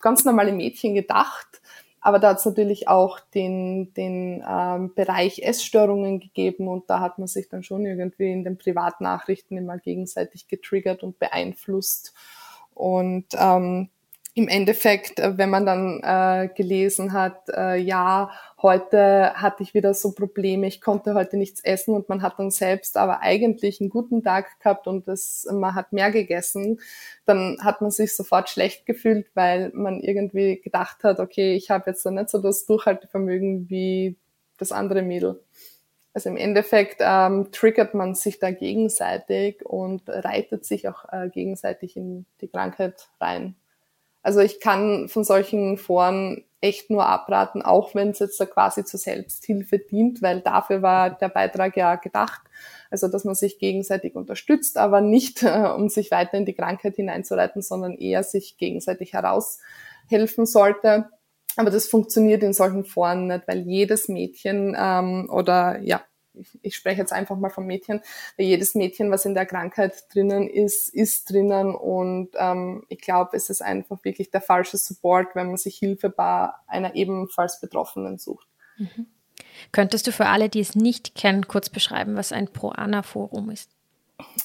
ganz 0.01 0.25
normale 0.25 0.53
Mädchen 0.53 0.95
gedacht, 0.95 1.61
aber 2.01 2.19
da 2.19 2.31
hat 2.31 2.39
es 2.39 2.45
natürlich 2.45 2.87
auch 2.87 3.19
den, 3.19 3.93
den 3.95 4.45
ähm, 4.49 4.95
Bereich 4.95 5.41
Essstörungen 5.41 6.21
gegeben 6.21 6.69
und 6.69 6.89
da 6.89 7.01
hat 7.01 7.19
man 7.19 7.27
sich 7.27 7.49
dann 7.49 7.63
schon 7.63 7.85
irgendwie 7.85 8.31
in 8.31 8.45
den 8.45 8.59
Privatnachrichten 8.59 9.57
immer 9.57 9.79
gegenseitig 9.79 10.47
getriggert 10.47 11.03
und 11.03 11.19
beeinflusst. 11.19 12.15
Und 12.75 13.27
ähm, 13.37 13.89
im 14.37 14.49
Endeffekt, 14.49 15.19
äh, 15.19 15.39
wenn 15.39 15.49
man 15.49 15.65
dann 15.65 16.01
äh, 16.03 16.49
gelesen 16.55 17.15
hat, 17.15 17.49
äh, 17.49 17.79
ja, 17.79 18.31
heute 18.61 19.33
hatte 19.35 19.63
ich 19.63 19.73
wieder 19.73 19.95
so 19.95 20.13
Probleme, 20.13 20.67
ich 20.67 20.83
konnte 20.83 21.15
heute 21.15 21.39
nichts 21.39 21.65
essen 21.65 21.95
und 21.95 22.11
man 22.11 22.21
hat 22.21 22.39
dann 22.39 22.51
selbst 22.51 22.99
aber 22.99 23.23
eigentlich 23.23 23.81
einen 23.81 23.89
guten 23.89 24.23
Tag 24.23 24.61
gehabt 24.61 24.89
und 24.89 25.09
das, 25.09 25.49
man 25.51 25.75
hat 25.75 25.95
mehr 25.95 26.11
gegessen, 26.11 26.81
dann 27.25 27.57
hat 27.63 27.81
man 27.81 27.91
sich 27.91 28.15
sofort 28.15 28.51
schlecht 28.51 28.85
gefühlt, 28.85 29.27
weil 29.33 29.71
man 29.73 30.01
irgendwie 30.01 30.61
gedacht 30.61 31.03
hat, 31.03 31.19
okay, 31.19 31.55
ich 31.55 31.71
habe 31.71 31.91
jetzt 31.91 32.05
nicht 32.05 32.29
so 32.29 32.39
das 32.39 32.67
Durchhaltevermögen 32.67 33.71
wie 33.71 34.19
das 34.59 34.71
andere 34.71 35.01
Mädel. 35.01 35.43
Also 36.13 36.29
im 36.29 36.37
Endeffekt 36.37 36.99
ähm, 37.01 37.53
triggert 37.53 37.95
man 37.95 38.15
sich 38.15 38.39
da 38.39 38.51
gegenseitig 38.51 39.65
und 39.65 40.03
reitet 40.07 40.67
sich 40.67 40.89
auch 40.89 41.11
äh, 41.11 41.31
gegenseitig 41.31 41.97
in 41.97 42.27
die 42.43 42.49
Krankheit 42.49 43.09
rein. 43.19 43.55
Also 44.27 44.41
ich 44.41 44.59
kann 44.59 45.09
von 45.09 45.23
solchen 45.23 45.77
Foren 45.77 46.43
echt 46.61 46.91
nur 46.91 47.07
abraten, 47.07 47.63
auch 47.63 47.95
wenn 47.95 48.11
es 48.11 48.19
jetzt 48.19 48.41
da 48.41 48.45
quasi 48.45 48.85
zur 48.85 48.99
Selbsthilfe 48.99 49.79
dient, 49.79 50.21
weil 50.21 50.41
dafür 50.41 50.83
war 50.83 51.11
der 51.11 51.29
Beitrag 51.29 51.77
ja 51.77 51.95
gedacht. 51.95 52.41
Also 52.91 53.07
dass 53.07 53.25
man 53.25 53.37
sich 53.37 53.61
gegenseitig 53.61 54.17
unterstützt, 54.17 54.79
aber 54.79 55.01
nicht 55.01 55.45
äh, 55.45 55.69
um 55.77 55.89
sich 55.89 56.11
weiter 56.11 56.39
in 56.39 56.45
die 56.45 56.55
Krankheit 56.55 56.97
hineinzureiten, 56.97 57.63
sondern 57.63 57.95
eher 57.95 58.25
sich 58.25 58.57
gegenseitig 58.57 59.13
heraushelfen 59.13 60.45
sollte. 60.45 61.09
Aber 61.57 61.71
das 61.71 61.87
funktioniert 61.87 62.43
in 62.43 62.53
solchen 62.53 62.85
Foren 62.85 63.29
nicht, 63.29 63.47
weil 63.47 63.61
jedes 63.61 64.09
Mädchen 64.09 64.77
ähm, 64.77 65.31
oder 65.31 65.79
ja, 65.83 66.03
ich, 66.63 66.77
spreche 66.77 67.01
jetzt 67.01 67.13
einfach 67.13 67.37
mal 67.37 67.51
vom 67.51 67.67
Mädchen, 67.67 68.01
weil 68.37 68.47
jedes 68.47 68.75
Mädchen, 68.75 69.11
was 69.11 69.25
in 69.25 69.35
der 69.35 69.47
Krankheit 69.47 70.05
drinnen 70.13 70.49
ist, 70.49 70.89
ist 70.89 71.31
drinnen 71.31 71.75
und 71.75 72.31
ähm, 72.39 72.85
ich 72.89 73.01
glaube, 73.01 73.37
es 73.37 73.51
ist 73.51 73.63
einfach 73.63 74.03
wirklich 74.05 74.31
der 74.31 74.41
falsche 74.41 74.77
Support, 74.77 75.35
wenn 75.35 75.49
man 75.49 75.57
sich 75.57 75.77
Hilfe 75.77 76.11
bei 76.11 76.51
einer 76.67 76.95
ebenfalls 76.95 77.61
Betroffenen 77.61 78.19
sucht. 78.19 78.47
Mhm. 78.77 79.07
Könntest 79.73 80.07
du 80.07 80.13
für 80.13 80.27
alle, 80.27 80.49
die 80.49 80.61
es 80.61 80.75
nicht 80.75 81.15
kennen, 81.15 81.47
kurz 81.49 81.71
beschreiben, 81.71 82.17
was 82.17 82.33
ein 82.33 82.49
Pro-Anna-Forum 82.49 83.51
ist? 83.51 83.71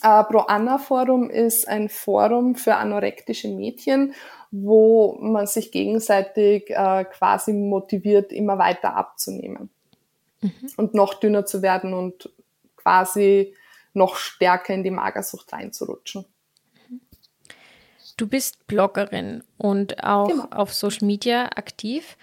Äh, 0.03 0.23
Pro-Anna-Forum 0.23 1.29
ist 1.29 1.67
ein 1.67 1.89
Forum 1.89 2.55
für 2.55 2.75
anorektische 2.75 3.49
Mädchen, 3.49 4.13
wo 4.51 5.17
man 5.21 5.47
sich 5.47 5.71
gegenseitig 5.71 6.69
äh, 6.69 7.05
quasi 7.05 7.53
motiviert, 7.53 8.33
immer 8.33 8.57
weiter 8.57 8.95
abzunehmen 8.95 9.69
mhm. 10.41 10.71
und 10.77 10.93
noch 10.93 11.15
dünner 11.15 11.45
zu 11.45 11.61
werden 11.61 11.93
und 11.93 12.29
quasi 12.75 13.55
noch 13.93 14.15
stärker 14.15 14.73
in 14.73 14.83
die 14.83 14.91
Magersucht 14.91 15.51
reinzurutschen. 15.51 16.25
Du 18.17 18.27
bist 18.27 18.67
Bloggerin 18.67 19.43
und 19.57 20.03
auch 20.03 20.27
genau. 20.27 20.47
auf 20.51 20.73
Social 20.73 21.07
Media 21.07 21.45
aktiv. 21.55 22.17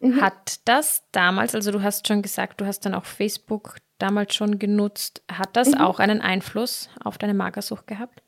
Mhm. 0.00 0.20
Hat 0.20 0.60
das 0.64 1.02
damals, 1.12 1.54
also 1.54 1.72
du 1.72 1.82
hast 1.82 2.08
schon 2.08 2.22
gesagt, 2.22 2.60
du 2.60 2.66
hast 2.66 2.86
dann 2.86 2.94
auch 2.94 3.04
Facebook 3.04 3.76
damals 3.98 4.34
schon 4.34 4.58
genutzt, 4.58 5.22
hat 5.30 5.56
das 5.56 5.68
mhm. 5.68 5.80
auch 5.80 5.98
einen 5.98 6.20
Einfluss 6.20 6.88
auf 7.04 7.18
deine 7.18 7.34
Magersucht 7.34 7.86
gehabt? 7.86 8.22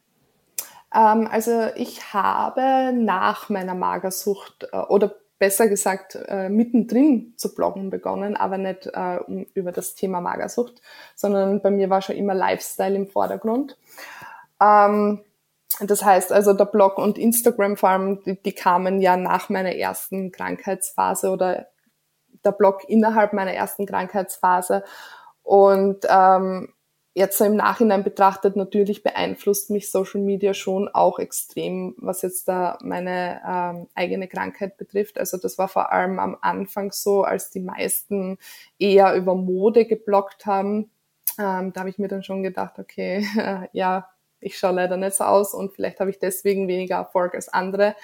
Ähm, 0.95 1.29
also 1.31 1.69
ich 1.77 2.13
habe 2.13 2.93
nach 2.93 3.49
meiner 3.49 3.75
Magersucht 3.75 4.69
äh, 4.73 4.77
oder 4.77 5.15
besser 5.43 5.67
gesagt 5.67 6.17
äh, 6.29 6.49
mittendrin 6.49 7.35
zu 7.37 7.53
bloggen 7.53 7.91
begonnen, 7.91 8.37
aber 8.37 8.59
nicht 8.59 8.87
äh, 8.87 9.19
um, 9.27 9.45
über 9.55 9.73
das 9.73 9.97
Thema 9.97 10.21
Magersucht, 10.21 10.81
sondern 11.17 11.61
bei 11.61 11.73
mir 11.73 11.91
war 11.91 12.01
schon 12.01 12.15
immer 12.15 12.33
Lifestyle 12.33 12.95
im 12.95 13.09
Vordergrund. 13.09 13.77
Ähm, 14.61 15.25
das 15.81 16.05
heißt 16.05 16.31
also, 16.31 16.53
der 16.53 16.67
Blog 16.67 16.97
und 16.97 17.19
Instagram 17.19 17.77
vor 17.77 17.89
allem, 17.89 18.23
die, 18.23 18.41
die 18.41 18.53
kamen 18.53 19.01
ja 19.01 19.17
nach 19.17 19.49
meiner 19.49 19.75
ersten 19.75 20.31
Krankheitsphase 20.31 21.31
oder 21.31 21.67
der 22.45 22.53
Blog 22.53 22.89
innerhalb 22.89 23.33
meiner 23.33 23.53
ersten 23.53 23.85
Krankheitsphase. 23.85 24.85
Und 25.43 26.07
ähm, 26.09 26.73
jetzt 27.15 27.41
im 27.41 27.57
Nachhinein 27.57 28.05
betrachtet, 28.05 28.57
natürlich 28.57 29.03
beeinflusst 29.03 29.71
mich 29.71 29.91
Social 29.91 30.21
Media 30.21 30.55
schon 30.55 30.89
auch 30.89 31.19
extrem, 31.19 31.95
was 31.99 32.23
jetzt 32.23 32.49
da 32.49 32.79
meine 32.83 33.41
ähm, 33.47 33.89
eigene 33.95 34.29
Krankheit 34.29 34.77
betrifft. 34.77 35.19
Also 35.19 35.37
das 35.37 35.59
war 35.59 35.69
vor 35.69 35.93
allem 35.93 36.19
am 36.19 36.39
Anfang 36.41 36.93
so, 36.93 37.23
als 37.23 37.51
die 37.51 37.61
meisten 37.61 38.39
eher 38.79 39.15
über 39.15 39.35
Mode 39.35 39.85
geblockt 39.85 40.47
haben. 40.47 40.91
Ähm, 41.39 41.73
da 41.73 41.81
habe 41.81 41.91
ich 41.91 41.99
mir 41.99 42.09
dann 42.09 42.23
schon 42.23 42.43
gedacht, 42.43 42.79
okay, 42.79 43.27
äh, 43.39 43.69
ja, 43.73 44.09
ich 44.41 44.59
schaue 44.59 44.73
leider 44.73 44.97
nicht 44.97 45.15
so 45.15 45.25
aus 45.25 45.55
und 45.55 45.73
vielleicht 45.73 46.01
habe 46.01 46.11
ich 46.11 46.19
deswegen 46.19 46.67
weniger 46.67 46.97
Erfolg 46.97 47.35
als 47.35 47.49
andere. 47.49 47.95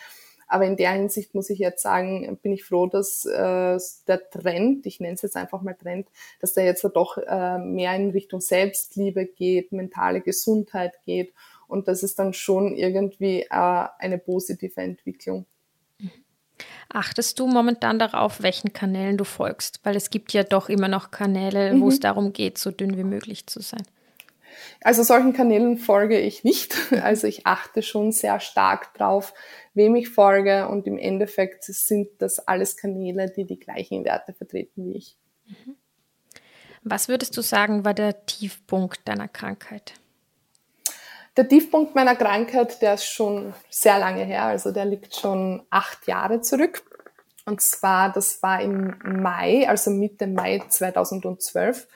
Aber 0.48 0.64
in 0.64 0.76
der 0.76 0.92
Hinsicht 0.92 1.34
muss 1.34 1.50
ich 1.50 1.58
jetzt 1.58 1.82
sagen, 1.82 2.38
bin 2.42 2.52
ich 2.52 2.64
froh, 2.64 2.86
dass 2.86 3.24
äh, 3.26 3.78
der 4.08 4.30
Trend, 4.30 4.86
ich 4.86 4.98
nenne 4.98 5.14
es 5.14 5.22
jetzt 5.22 5.36
einfach 5.36 5.60
mal 5.60 5.74
Trend, 5.74 6.08
dass 6.40 6.54
der 6.54 6.64
jetzt 6.64 6.84
doch 6.94 7.18
äh, 7.18 7.58
mehr 7.58 7.94
in 7.94 8.10
Richtung 8.10 8.40
Selbstliebe 8.40 9.26
geht, 9.26 9.72
mentale 9.72 10.22
Gesundheit 10.22 10.94
geht. 11.04 11.34
Und 11.66 11.86
das 11.86 12.02
ist 12.02 12.18
dann 12.18 12.32
schon 12.32 12.74
irgendwie 12.74 13.42
äh, 13.42 13.48
eine 13.50 14.18
positive 14.18 14.80
Entwicklung. 14.80 15.44
Achtest 16.88 17.38
du 17.38 17.46
momentan 17.46 17.98
darauf, 17.98 18.42
welchen 18.42 18.72
Kanälen 18.72 19.18
du 19.18 19.24
folgst? 19.24 19.80
Weil 19.84 19.94
es 19.94 20.08
gibt 20.08 20.32
ja 20.32 20.42
doch 20.42 20.70
immer 20.70 20.88
noch 20.88 21.10
Kanäle, 21.10 21.74
mhm. 21.74 21.82
wo 21.82 21.88
es 21.88 22.00
darum 22.00 22.32
geht, 22.32 22.56
so 22.56 22.70
dünn 22.70 22.96
wie 22.96 23.04
möglich 23.04 23.46
zu 23.46 23.60
sein. 23.60 23.82
Also 24.82 25.02
solchen 25.02 25.32
Kanälen 25.32 25.76
folge 25.76 26.18
ich 26.18 26.44
nicht. 26.44 26.74
Also 27.02 27.26
ich 27.26 27.46
achte 27.46 27.82
schon 27.82 28.12
sehr 28.12 28.40
stark 28.40 28.94
drauf, 28.94 29.34
wem 29.74 29.96
ich 29.96 30.08
folge 30.08 30.68
und 30.68 30.86
im 30.86 30.98
Endeffekt 30.98 31.64
sind 31.64 32.08
das 32.18 32.38
alles 32.38 32.76
Kanäle, 32.76 33.30
die 33.30 33.44
die 33.44 33.58
gleichen 33.58 34.04
Werte 34.04 34.32
vertreten 34.32 34.86
wie 34.86 34.96
ich. 34.96 35.16
Mhm. 35.46 35.76
Was 36.82 37.08
würdest 37.08 37.36
du 37.36 37.42
sagen, 37.42 37.84
war 37.84 37.94
der 37.94 38.26
Tiefpunkt 38.26 39.06
deiner 39.06 39.28
Krankheit? 39.28 39.94
Der 41.36 41.48
Tiefpunkt 41.48 41.94
meiner 41.94 42.16
Krankheit, 42.16 42.82
der 42.82 42.94
ist 42.94 43.04
schon 43.04 43.54
sehr 43.70 43.98
lange 43.98 44.24
her, 44.24 44.44
also 44.44 44.72
der 44.72 44.84
liegt 44.84 45.14
schon 45.14 45.62
acht 45.70 46.06
Jahre 46.06 46.40
zurück. 46.40 46.82
Und 47.46 47.60
zwar, 47.60 48.12
das 48.12 48.42
war 48.42 48.60
im 48.60 48.98
Mai, 49.04 49.68
also 49.68 49.90
Mitte 49.90 50.26
Mai 50.26 50.62
2012 50.68 51.86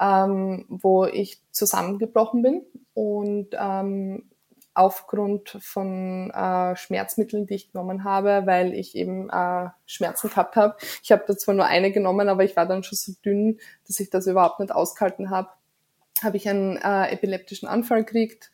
ähm, 0.00 0.64
wo 0.68 1.04
ich 1.04 1.40
zusammengebrochen 1.50 2.42
bin 2.42 2.62
und 2.94 3.48
ähm, 3.58 4.30
aufgrund 4.78 5.58
von 5.60 6.30
äh, 6.30 6.76
Schmerzmitteln, 6.76 7.46
die 7.46 7.54
ich 7.54 7.72
genommen 7.72 8.04
habe, 8.04 8.42
weil 8.44 8.74
ich 8.74 8.94
eben 8.94 9.28
äh, 9.28 9.70
Schmerzen 9.86 10.28
gehabt 10.28 10.54
habe. 10.54 10.76
Ich 11.02 11.10
habe 11.10 11.24
da 11.26 11.36
zwar 11.36 11.56
nur 11.56 11.64
eine 11.64 11.90
genommen, 11.90 12.28
aber 12.28 12.44
ich 12.44 12.54
war 12.54 12.64
dann 12.64 12.84
schon 12.84 12.96
so 12.96 13.12
dünn, 13.24 13.58
dass 13.88 13.98
ich 13.98 14.08
das 14.08 14.28
überhaupt 14.28 14.60
nicht 14.60 14.72
ausgehalten 14.72 15.30
habe. 15.30 15.48
Habe 16.22 16.36
ich 16.36 16.48
einen 16.48 16.76
äh, 16.76 17.10
epileptischen 17.10 17.68
Anfall 17.68 18.04
gekriegt 18.04 18.52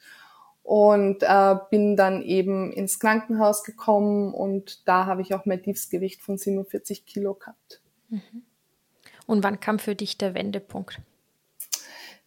und 0.63 1.23
äh, 1.23 1.57
bin 1.71 1.95
dann 1.95 2.23
eben 2.23 2.73
ins 2.73 2.99
Krankenhaus 2.99 3.63
gekommen 3.63 4.33
und 4.33 4.89
da 4.89 5.05
habe 5.05 5.21
ich 5.21 5.35
auch 5.35 5.45
mein 5.45 5.63
Tiefsgewicht 5.63 6.23
von 6.23 6.39
47 6.39 7.05
Kilo 7.05 7.35
gehabt. 7.35 7.83
Mhm. 8.09 8.45
Und 9.27 9.45
wann 9.45 9.61
kam 9.61 9.79
für 9.79 9.95
dich 9.95 10.17
der 10.17 10.35
Wendepunkt? 10.35 11.01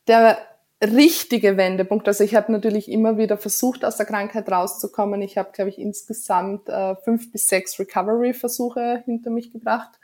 Der 0.08 0.38
richtige 0.84 1.58
Wendepunkt. 1.58 2.08
Also 2.08 2.24
ich 2.24 2.36
habe 2.36 2.52
natürlich 2.52 2.90
immer 2.90 3.18
wieder 3.18 3.38
versucht, 3.38 3.84
aus 3.84 3.98
der 3.98 4.06
Krankheit 4.06 4.50
rauszukommen. 4.52 5.22
Ich 5.22 5.38
habe, 5.38 5.52
glaube 5.52 5.70
ich, 5.70 5.80
insgesamt 5.80 6.70
äh, 6.70 6.96
fünf 6.98 7.32
bis 7.32 7.48
sechs 7.48 7.80
Recovery-Versuche 7.80 9.02
hinter 9.06 9.32
mich 9.32 9.52
gebracht. 9.52 10.00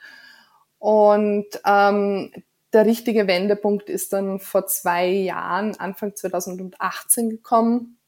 Und 0.79 1.45
ähm, 1.65 2.31
der 2.73 2.85
richtige 2.85 3.27
Wendepunkt 3.27 3.89
ist 3.89 4.13
dann 4.13 4.39
vor 4.39 4.65
zwei 4.65 5.07
Jahren, 5.07 5.79
Anfang 5.79 6.15
2018 6.15 7.29
gekommen. 7.29 7.99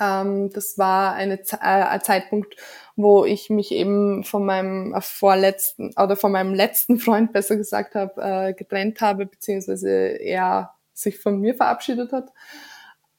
Ähm, 0.00 0.50
das 0.52 0.78
war 0.78 1.12
eine, 1.12 1.38
äh, 1.38 1.56
ein 1.60 2.00
Zeitpunkt, 2.02 2.56
wo 2.96 3.26
ich 3.26 3.50
mich 3.50 3.72
eben 3.72 4.24
von 4.24 4.44
meinem 4.44 4.94
vorletzten 5.00 5.92
oder 5.96 6.16
von 6.16 6.32
meinem 6.32 6.54
letzten 6.54 6.98
Freund 6.98 7.32
besser 7.32 7.56
gesagt 7.56 7.94
habe, 7.94 8.22
äh, 8.22 8.54
getrennt 8.54 9.02
habe, 9.02 9.26
beziehungsweise 9.26 9.90
eher 9.90 10.75
sich 10.96 11.18
von 11.18 11.40
mir 11.40 11.54
verabschiedet 11.54 12.12
hat. 12.12 12.32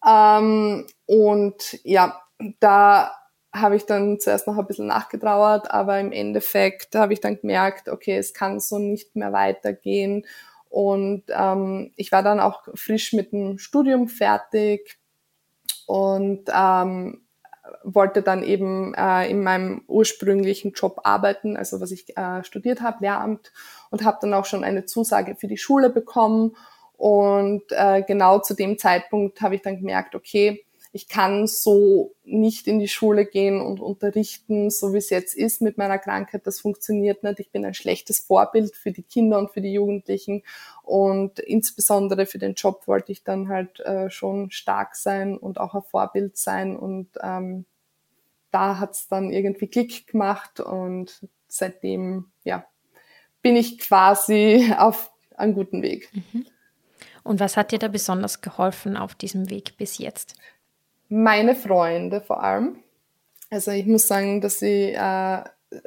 Ähm, 0.05 0.87
und 1.05 1.79
ja, 1.83 2.21
da 2.59 3.11
habe 3.53 3.75
ich 3.75 3.85
dann 3.85 4.19
zuerst 4.19 4.47
noch 4.47 4.57
ein 4.57 4.67
bisschen 4.67 4.87
nachgetrauert, 4.87 5.71
aber 5.71 5.99
im 5.99 6.11
Endeffekt 6.11 6.95
habe 6.95 7.13
ich 7.13 7.21
dann 7.21 7.39
gemerkt, 7.39 7.89
okay, 7.89 8.17
es 8.17 8.33
kann 8.33 8.59
so 8.59 8.77
nicht 8.77 9.15
mehr 9.15 9.31
weitergehen. 9.31 10.25
Und 10.69 11.23
ähm, 11.29 11.93
ich 11.95 12.11
war 12.11 12.23
dann 12.23 12.39
auch 12.39 12.67
frisch 12.75 13.13
mit 13.13 13.31
dem 13.31 13.57
Studium 13.57 14.07
fertig 14.09 14.99
und 15.85 16.49
ähm, 16.53 17.21
wollte 17.83 18.21
dann 18.21 18.43
eben 18.43 18.93
äh, 18.93 19.29
in 19.29 19.43
meinem 19.43 19.83
ursprünglichen 19.87 20.73
Job 20.73 21.01
arbeiten, 21.03 21.57
also 21.57 21.79
was 21.79 21.91
ich 21.91 22.17
äh, 22.17 22.43
studiert 22.43 22.81
habe, 22.81 22.97
Lehramt, 23.01 23.51
und 23.89 24.03
habe 24.03 24.17
dann 24.21 24.33
auch 24.33 24.45
schon 24.45 24.63
eine 24.63 24.85
Zusage 24.85 25.35
für 25.35 25.47
die 25.47 25.57
Schule 25.57 25.89
bekommen 25.89 26.55
und 26.97 27.63
äh, 27.69 28.01
genau 28.01 28.39
zu 28.39 28.55
dem 28.55 28.77
Zeitpunkt 28.77 29.41
habe 29.41 29.55
ich 29.55 29.61
dann 29.61 29.77
gemerkt, 29.77 30.15
okay, 30.15 30.65
ich 30.91 31.07
kann 31.07 31.45
so 31.45 32.15
nicht 32.23 32.65
in 32.67 32.79
die 32.79 32.87
Schule 32.87 33.27
gehen 33.27 33.61
und 33.61 33.79
unterrichten, 33.79 34.71
so 34.71 34.93
wie 34.93 34.97
es 34.97 35.11
jetzt 35.11 35.35
ist 35.35 35.61
mit 35.61 35.77
meiner 35.77 35.99
Krankheit. 35.99 36.47
Das 36.47 36.59
funktioniert 36.59 37.21
nicht. 37.21 37.39
Ich 37.39 37.51
bin 37.51 37.65
ein 37.65 37.75
schlechtes 37.75 38.17
Vorbild 38.17 38.75
für 38.75 38.91
die 38.91 39.03
Kinder 39.03 39.37
und 39.37 39.51
für 39.51 39.61
die 39.61 39.73
Jugendlichen. 39.73 40.41
Und 40.81 41.37
insbesondere 41.37 42.25
für 42.25 42.39
den 42.39 42.55
Job 42.55 42.87
wollte 42.87 43.11
ich 43.11 43.23
dann 43.23 43.47
halt 43.47 43.79
äh, 43.81 44.09
schon 44.09 44.49
stark 44.49 44.95
sein 44.95 45.37
und 45.37 45.59
auch 45.59 45.75
ein 45.75 45.83
Vorbild 45.83 46.35
sein. 46.35 46.75
Und 46.75 47.09
ähm, 47.21 47.65
da 48.49 48.79
hat 48.79 48.95
es 48.95 49.07
dann 49.07 49.31
irgendwie 49.31 49.67
Klick 49.67 50.07
gemacht 50.07 50.59
und 50.59 51.27
seitdem, 51.47 52.31
ja, 52.43 52.65
bin 53.43 53.55
ich 53.55 53.77
quasi 53.77 54.73
auf 54.77 55.11
einem 55.35 55.53
guten 55.53 55.83
Weg. 55.83 56.09
Mhm. 56.13 56.47
Und 57.27 57.39
was 57.39 57.57
hat 57.57 57.71
dir 57.71 57.79
da 57.79 57.89
besonders 57.89 58.41
geholfen 58.41 58.95
auf 58.95 59.13
diesem 59.13 59.49
Weg 59.49 59.77
bis 59.77 59.97
jetzt? 59.97 60.35
Meine 61.09 61.55
Freunde 61.55 62.21
vor 62.21 62.41
allem. 62.41 62.77
Also 63.49 63.71
ich 63.71 63.85
muss 63.85 64.07
sagen, 64.07 64.41
dass 64.41 64.61
ich 64.61 64.95
äh, 64.95 65.43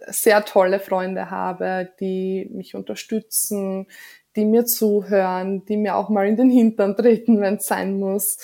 sehr 0.09 0.45
tolle 0.45 0.81
Freunde 0.81 1.31
habe, 1.31 1.91
die 2.01 2.49
mich 2.53 2.75
unterstützen, 2.75 3.87
die 4.37 4.45
mir 4.45 4.65
zuhören, 4.67 5.65
die 5.65 5.77
mir 5.77 5.97
auch 5.97 6.09
mal 6.09 6.27
in 6.27 6.37
den 6.37 6.51
Hintern 6.51 6.97
treten, 6.97 7.41
wenn 7.41 7.57
es 7.57 7.67
sein 7.67 7.99
muss. 7.99 8.39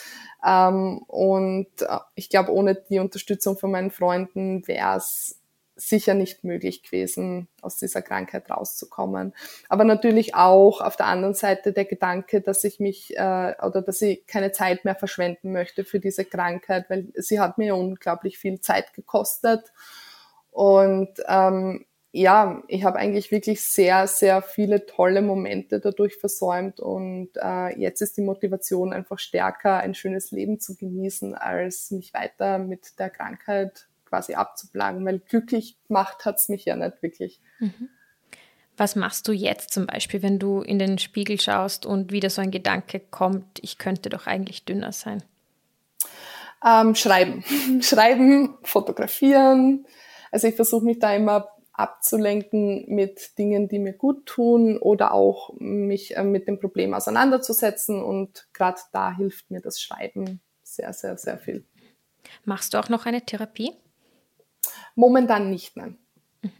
Ähm, 0.45 0.99
und 1.07 1.69
äh, 1.83 1.99
ich 2.15 2.31
glaube, 2.31 2.53
ohne 2.53 2.75
die 2.75 2.99
Unterstützung 2.99 3.57
von 3.59 3.71
meinen 3.71 3.91
Freunden 3.91 4.67
wäre 4.67 4.97
es 4.97 5.41
sicher 5.77 6.15
nicht 6.15 6.43
möglich 6.43 6.83
gewesen, 6.83 7.49
aus 7.61 7.77
dieser 7.77 8.03
Krankheit 8.03 8.51
rauszukommen. 8.51 9.35
Aber 9.69 9.85
natürlich 9.85 10.35
auch 10.35 10.81
auf 10.81 10.97
der 10.97 11.07
anderen 11.07 11.35
Seite 11.35 11.73
der 11.73 11.85
Gedanke, 11.85 12.41
dass 12.41 12.65
ich 12.65 12.81
mich 12.81 13.17
äh, 13.17 13.55
oder 13.63 13.83
dass 13.83 14.01
ich 14.03 14.27
keine 14.27 14.53
Zeit 14.53 14.85
mehr 14.85 14.95
verschwenden 14.95 15.53
möchte 15.53 15.85
für 15.85 16.01
diese 16.01 16.25
Krankheit, 16.25 16.87
weil 16.89 17.09
sie 17.15 17.39
hat 17.39 17.59
mir 17.59 17.77
unglaublich 17.77 18.39
viel 18.39 18.61
Zeit 18.61 18.95
gekostet. 18.95 19.73
Und 20.51 21.11
ähm, 21.29 21.85
ja, 22.13 22.63
ich 22.69 22.85
habe 22.85 22.99
eigentlich 22.99 23.31
wirklich 23.31 23.61
sehr, 23.61 24.07
sehr 24.07 24.41
viele 24.41 24.87
tolle 24.87 25.21
Momente 25.21 25.81
dadurch 25.81 26.17
versäumt 26.17 26.81
und 26.81 27.29
äh, 27.37 27.79
jetzt 27.79 28.01
ist 28.01 28.17
die 28.17 28.23
Motivation 28.23 28.95
einfach 28.95 29.19
stärker, 29.19 29.77
ein 29.81 29.95
schönes 29.95 30.31
Leben 30.31 30.59
zu 30.59 30.77
genießen, 30.77 31.35
als 31.35 31.91
mich 31.91 32.15
weiter 32.15 32.59
mit 32.59 32.99
der 32.99 33.11
Krankheit 33.11 33.87
quasi 34.07 34.35
abzuplagen, 34.35 35.05
weil 35.05 35.19
glücklich 35.19 35.77
gemacht 35.87 36.25
hat 36.25 36.37
es 36.37 36.49
mich 36.49 36.65
ja 36.65 36.77
nicht 36.77 37.03
wirklich. 37.03 37.41
Mhm. 37.59 37.91
Was 38.77 38.95
machst 38.95 39.27
du 39.27 39.33
jetzt 39.33 39.73
zum 39.73 39.87
Beispiel, 39.87 40.23
wenn 40.23 40.39
du 40.39 40.61
in 40.61 40.79
den 40.79 40.99
Spiegel 40.99 41.41
schaust 41.41 41.87
und 41.87 42.13
wieder 42.13 42.29
so 42.29 42.43
ein 42.43 42.51
Gedanke 42.51 43.01
kommt, 43.01 43.59
ich 43.63 43.79
könnte 43.79 44.11
doch 44.11 44.27
eigentlich 44.27 44.65
dünner 44.65 44.93
sein? 44.93 45.23
Ähm, 46.65 46.95
schreiben. 46.95 47.43
schreiben, 47.81 48.59
fotografieren. 48.63 49.87
Also 50.31 50.49
ich 50.49 50.57
versuche 50.57 50.85
mich 50.85 50.99
da 50.99 51.15
immer 51.15 51.49
abzulenken 51.73 52.85
mit 52.89 53.39
Dingen, 53.39 53.69
die 53.69 53.79
mir 53.79 53.93
gut 53.93 54.27
tun 54.27 54.79
oder 54.79 55.13
auch 55.13 55.55
mich 55.59 56.17
äh, 56.17 56.25
mit 56.25 56.49
dem 56.49 56.59
Problem 56.59 56.95
auseinanderzusetzen. 56.95 58.03
Und 58.03 58.49
gerade 58.53 58.81
da 58.93 59.15
hilft 59.15 59.51
mir 59.51 59.61
das 59.61 59.81
Schreiben 59.81 60.41
sehr, 60.63 60.93
sehr, 60.93 61.17
sehr 61.17 61.39
viel. 61.39 61.65
Machst 62.45 62.75
du 62.75 62.79
auch 62.79 62.89
noch 62.89 63.07
eine 63.07 63.23
Therapie? 63.23 63.73
Momentan 64.97 65.51
nicht, 65.51 65.77
nein. 65.77 65.97
Mhm. 66.43 66.51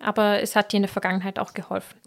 Aber 0.00 0.42
es 0.42 0.54
hat 0.54 0.72
dir 0.72 0.76
in 0.76 0.82
der 0.82 0.90
Vergangenheit 0.90 1.38
auch 1.38 1.54
geholfen. 1.54 1.98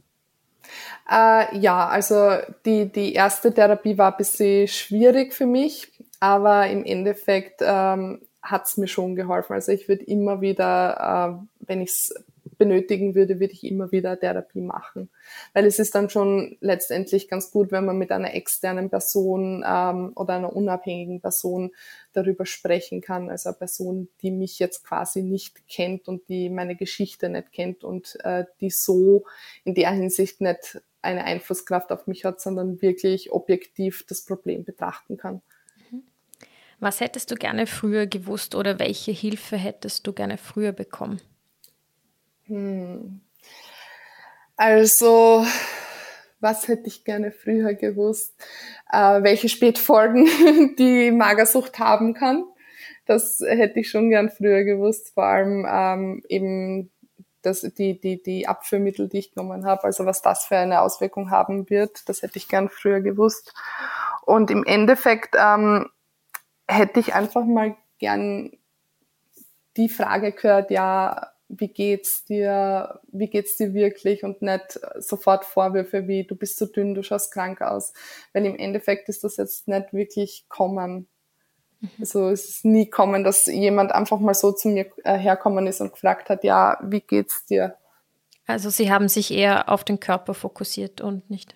Äh, 1.10 1.58
ja, 1.58 1.88
also 1.88 2.38
die, 2.66 2.92
die 2.92 3.14
erste 3.14 3.54
Therapie 3.54 3.98
war 3.98 4.12
ein 4.12 4.18
bisschen 4.18 4.68
schwierig 4.68 5.34
für 5.34 5.48
mich, 5.48 5.92
aber 6.20 6.68
im 6.68 6.86
Endeffekt 6.86 7.62
ähm, 7.62 8.22
hat 8.42 8.66
es 8.66 8.78
mir 8.78 8.88
schon 8.88 9.16
geholfen. 9.16 9.54
Also 9.54 9.72
ich 9.72 9.88
würde 9.88 10.04
immer 10.04 10.42
wieder, 10.42 11.40
äh, 11.42 11.66
wenn 11.68 11.82
ich 11.82 11.90
es 11.90 12.14
benötigen 12.62 13.16
würde, 13.16 13.40
würde 13.40 13.54
ich 13.54 13.64
immer 13.64 13.92
wieder 13.92 14.20
Therapie 14.20 14.62
machen. 14.62 15.10
Weil 15.56 15.66
es 15.66 15.80
ist 15.80 15.96
dann 15.96 16.12
schon 16.12 16.58
letztendlich 16.62 17.28
ganz 17.28 17.50
gut, 17.50 17.72
wenn 17.72 17.86
man 17.86 17.98
mit 17.98 18.12
einer 18.12 18.36
externen 18.36 18.92
Person 18.92 19.66
ähm, 19.68 20.12
oder 20.14 20.36
einer 20.36 20.56
unabhängigen 20.56 21.22
Person 21.22 21.72
darüber 22.14 22.46
sprechen 22.46 23.02
kann. 23.02 23.32
Also 23.32 23.50
eine 23.50 23.58
Person, 23.58 24.10
die 24.22 24.30
mich 24.30 24.60
jetzt 24.60 24.84
quasi 24.84 25.24
nicht 25.24 25.68
kennt 25.68 26.08
und 26.08 26.30
die 26.30 26.52
meine 26.52 26.76
Geschichte 26.76 27.30
nicht 27.30 27.52
kennt 27.52 27.84
und 27.84 28.20
äh, 28.24 28.46
die 28.60 28.70
so 28.70 29.26
in 29.64 29.74
der 29.74 29.90
Hinsicht 29.90 30.40
nicht 30.40 30.84
eine 31.02 31.24
Einflusskraft 31.24 31.92
auf 31.92 32.06
mich 32.06 32.26
hat, 32.26 32.40
sondern 32.42 32.80
wirklich 32.84 33.32
objektiv 33.32 34.06
das 34.08 34.24
Problem 34.24 34.66
betrachten 34.66 35.18
kann. 35.18 35.42
Mhm. 35.90 36.04
Was 36.80 37.00
hättest 37.00 37.32
du 37.32 37.36
gerne 37.36 37.66
früher 37.66 38.06
gewusst 38.06 38.54
oder 38.54 38.78
welche 38.78 39.14
Hilfe 39.14 39.58
hättest 39.58 40.06
du 40.06 40.14
gerne 40.14 40.38
früher 40.38 40.74
bekommen? 40.74 41.20
Hm. 42.52 43.22
Also, 44.58 45.46
was 46.42 46.68
hätte 46.68 46.88
ich 46.88 47.06
gerne 47.06 47.32
früher 47.32 47.74
gewusst? 47.76 48.36
Äh, 48.92 49.24
welche 49.24 49.48
Spätfolgen 49.48 50.76
die 50.78 51.12
Magersucht 51.12 51.80
haben 51.80 52.14
kann. 52.14 52.44
Das 53.06 53.40
hätte 53.40 53.80
ich 53.80 53.90
schon 53.90 54.10
gern 54.10 54.30
früher 54.30 54.66
gewusst. 54.66 55.14
Vor 55.14 55.24
allem 55.24 55.66
ähm, 55.70 56.24
eben 56.28 56.92
das, 57.42 57.62
die, 57.62 58.00
die, 58.00 58.22
die 58.22 58.48
Abführmittel, 58.48 59.08
die 59.08 59.20
ich 59.20 59.34
genommen 59.34 59.66
habe, 59.66 59.86
also 59.86 60.06
was 60.06 60.22
das 60.22 60.46
für 60.46 60.58
eine 60.58 60.82
Auswirkung 60.82 61.32
haben 61.32 61.70
wird, 61.70 62.08
das 62.10 62.22
hätte 62.22 62.38
ich 62.38 62.50
gern 62.50 62.70
früher 62.70 63.00
gewusst. 63.00 63.54
Und 64.26 64.52
im 64.52 64.66
Endeffekt 64.66 65.36
ähm, 65.40 65.90
hätte 66.68 67.00
ich 67.00 67.16
einfach 67.16 67.46
mal 67.46 67.78
gern 67.98 68.52
die 69.78 69.90
Frage 69.90 70.34
gehört, 70.34 70.70
ja, 70.70 71.31
wie 71.58 71.68
geht's 71.68 72.24
dir, 72.26 73.00
wie 73.12 73.30
geht's 73.30 73.58
dir 73.58 73.74
wirklich 73.74 74.24
und 74.24 74.42
nicht 74.42 74.80
sofort 75.00 75.46
Vorwürfe 75.46 76.08
wie 76.08 76.26
du 76.26 76.36
bist 76.36 76.58
zu 76.58 76.66
so 76.66 76.72
dünn, 76.72 76.94
du 76.94 77.04
schaust 77.04 77.34
krank 77.34 77.62
aus. 77.62 77.94
Weil 78.34 78.46
im 78.46 78.58
Endeffekt 78.58 79.10
ist 79.10 79.24
das 79.24 79.38
jetzt 79.38 79.68
nicht 79.68 79.94
wirklich 79.94 80.46
kommen. 80.48 81.08
Mhm. 81.80 81.90
Also 82.00 82.30
es 82.30 82.50
ist 82.50 82.66
nie 82.66 82.90
kommen, 82.90 83.24
dass 83.24 83.48
jemand 83.48 83.92
einfach 83.92 84.20
mal 84.20 84.34
so 84.34 84.52
zu 84.52 84.70
mir 84.70 84.88
äh, 85.04 85.18
herkommen 85.18 85.68
ist 85.68 85.82
und 85.82 85.92
gefragt 85.92 86.30
hat, 86.30 86.44
ja, 86.44 86.80
wie 86.84 87.02
geht's 87.02 87.46
dir? 87.46 87.78
Also 88.48 88.70
sie 88.70 88.92
haben 88.92 89.08
sich 89.08 89.32
eher 89.32 89.70
auf 89.70 89.84
den 89.84 90.00
Körper 90.00 90.34
fokussiert 90.34 91.02
und 91.02 91.30
nicht. 91.30 91.56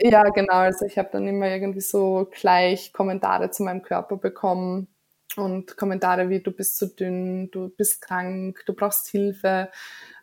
Ja, 0.00 0.24
genau. 0.24 0.54
Also 0.54 0.84
ich 0.86 0.98
habe 0.98 1.08
dann 1.12 1.26
immer 1.26 1.48
irgendwie 1.48 1.80
so 1.80 2.28
gleich 2.30 2.92
Kommentare 2.92 3.50
zu 3.50 3.62
meinem 3.62 3.82
Körper 3.82 4.16
bekommen 4.16 4.88
und 5.36 5.76
Kommentare 5.76 6.28
wie 6.28 6.40
du 6.40 6.50
bist 6.50 6.76
zu 6.76 6.88
dünn, 6.94 7.50
du 7.50 7.68
bist 7.68 8.00
krank, 8.00 8.62
du 8.66 8.72
brauchst 8.72 9.08
Hilfe, 9.08 9.70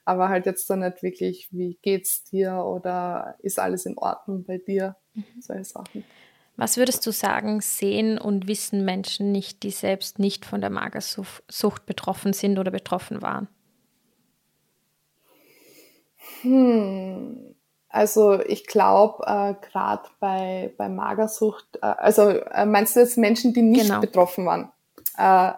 aber 0.06 0.30
halt 0.30 0.46
jetzt 0.46 0.70
dann 0.70 0.80
nicht 0.80 1.04
wirklich, 1.04 1.50
wie 1.52 1.78
geht's 1.82 2.24
dir 2.24 2.56
oder 2.56 3.36
ist 3.40 3.60
alles 3.60 3.86
in 3.86 3.98
Ordnung 3.98 4.44
bei 4.44 4.58
dir, 4.58 4.96
mhm. 5.14 5.26
solche 5.40 5.66
Sachen. 5.66 6.04
Was 6.56 6.78
würdest 6.78 7.06
du 7.06 7.12
sagen, 7.12 7.62
sehen 7.62 8.20
und 8.20 8.48
wissen 8.48 8.86
Menschen 8.86 9.32
nicht, 9.32 9.64
die 9.64 9.72
selbst 9.72 10.20
nicht 10.20 10.46
von 10.46 10.62
der 10.62 10.70
Magersucht 10.70 11.86
betroffen 11.86 12.34
sind 12.34 12.60
oder 12.60 12.70
betroffen 12.70 13.22
waren? 13.24 13.48
Hm. 16.42 17.56
Also 17.90 18.40
ich 18.42 18.66
glaube, 18.66 19.24
äh, 19.26 19.54
gerade 19.68 20.10
bei, 20.20 20.74
bei 20.78 20.90
Magersucht, 20.90 21.78
äh, 21.82 21.86
also 21.86 22.30
äh, 22.30 22.66
meinst 22.66 22.96
du 22.96 23.00
jetzt 23.00 23.18
Menschen, 23.18 23.54
die 23.54 23.62
nicht 23.62 23.88
genau. 23.88 24.02
betroffen 24.02 24.46
waren? 24.46 24.72
Äh, 25.18 25.52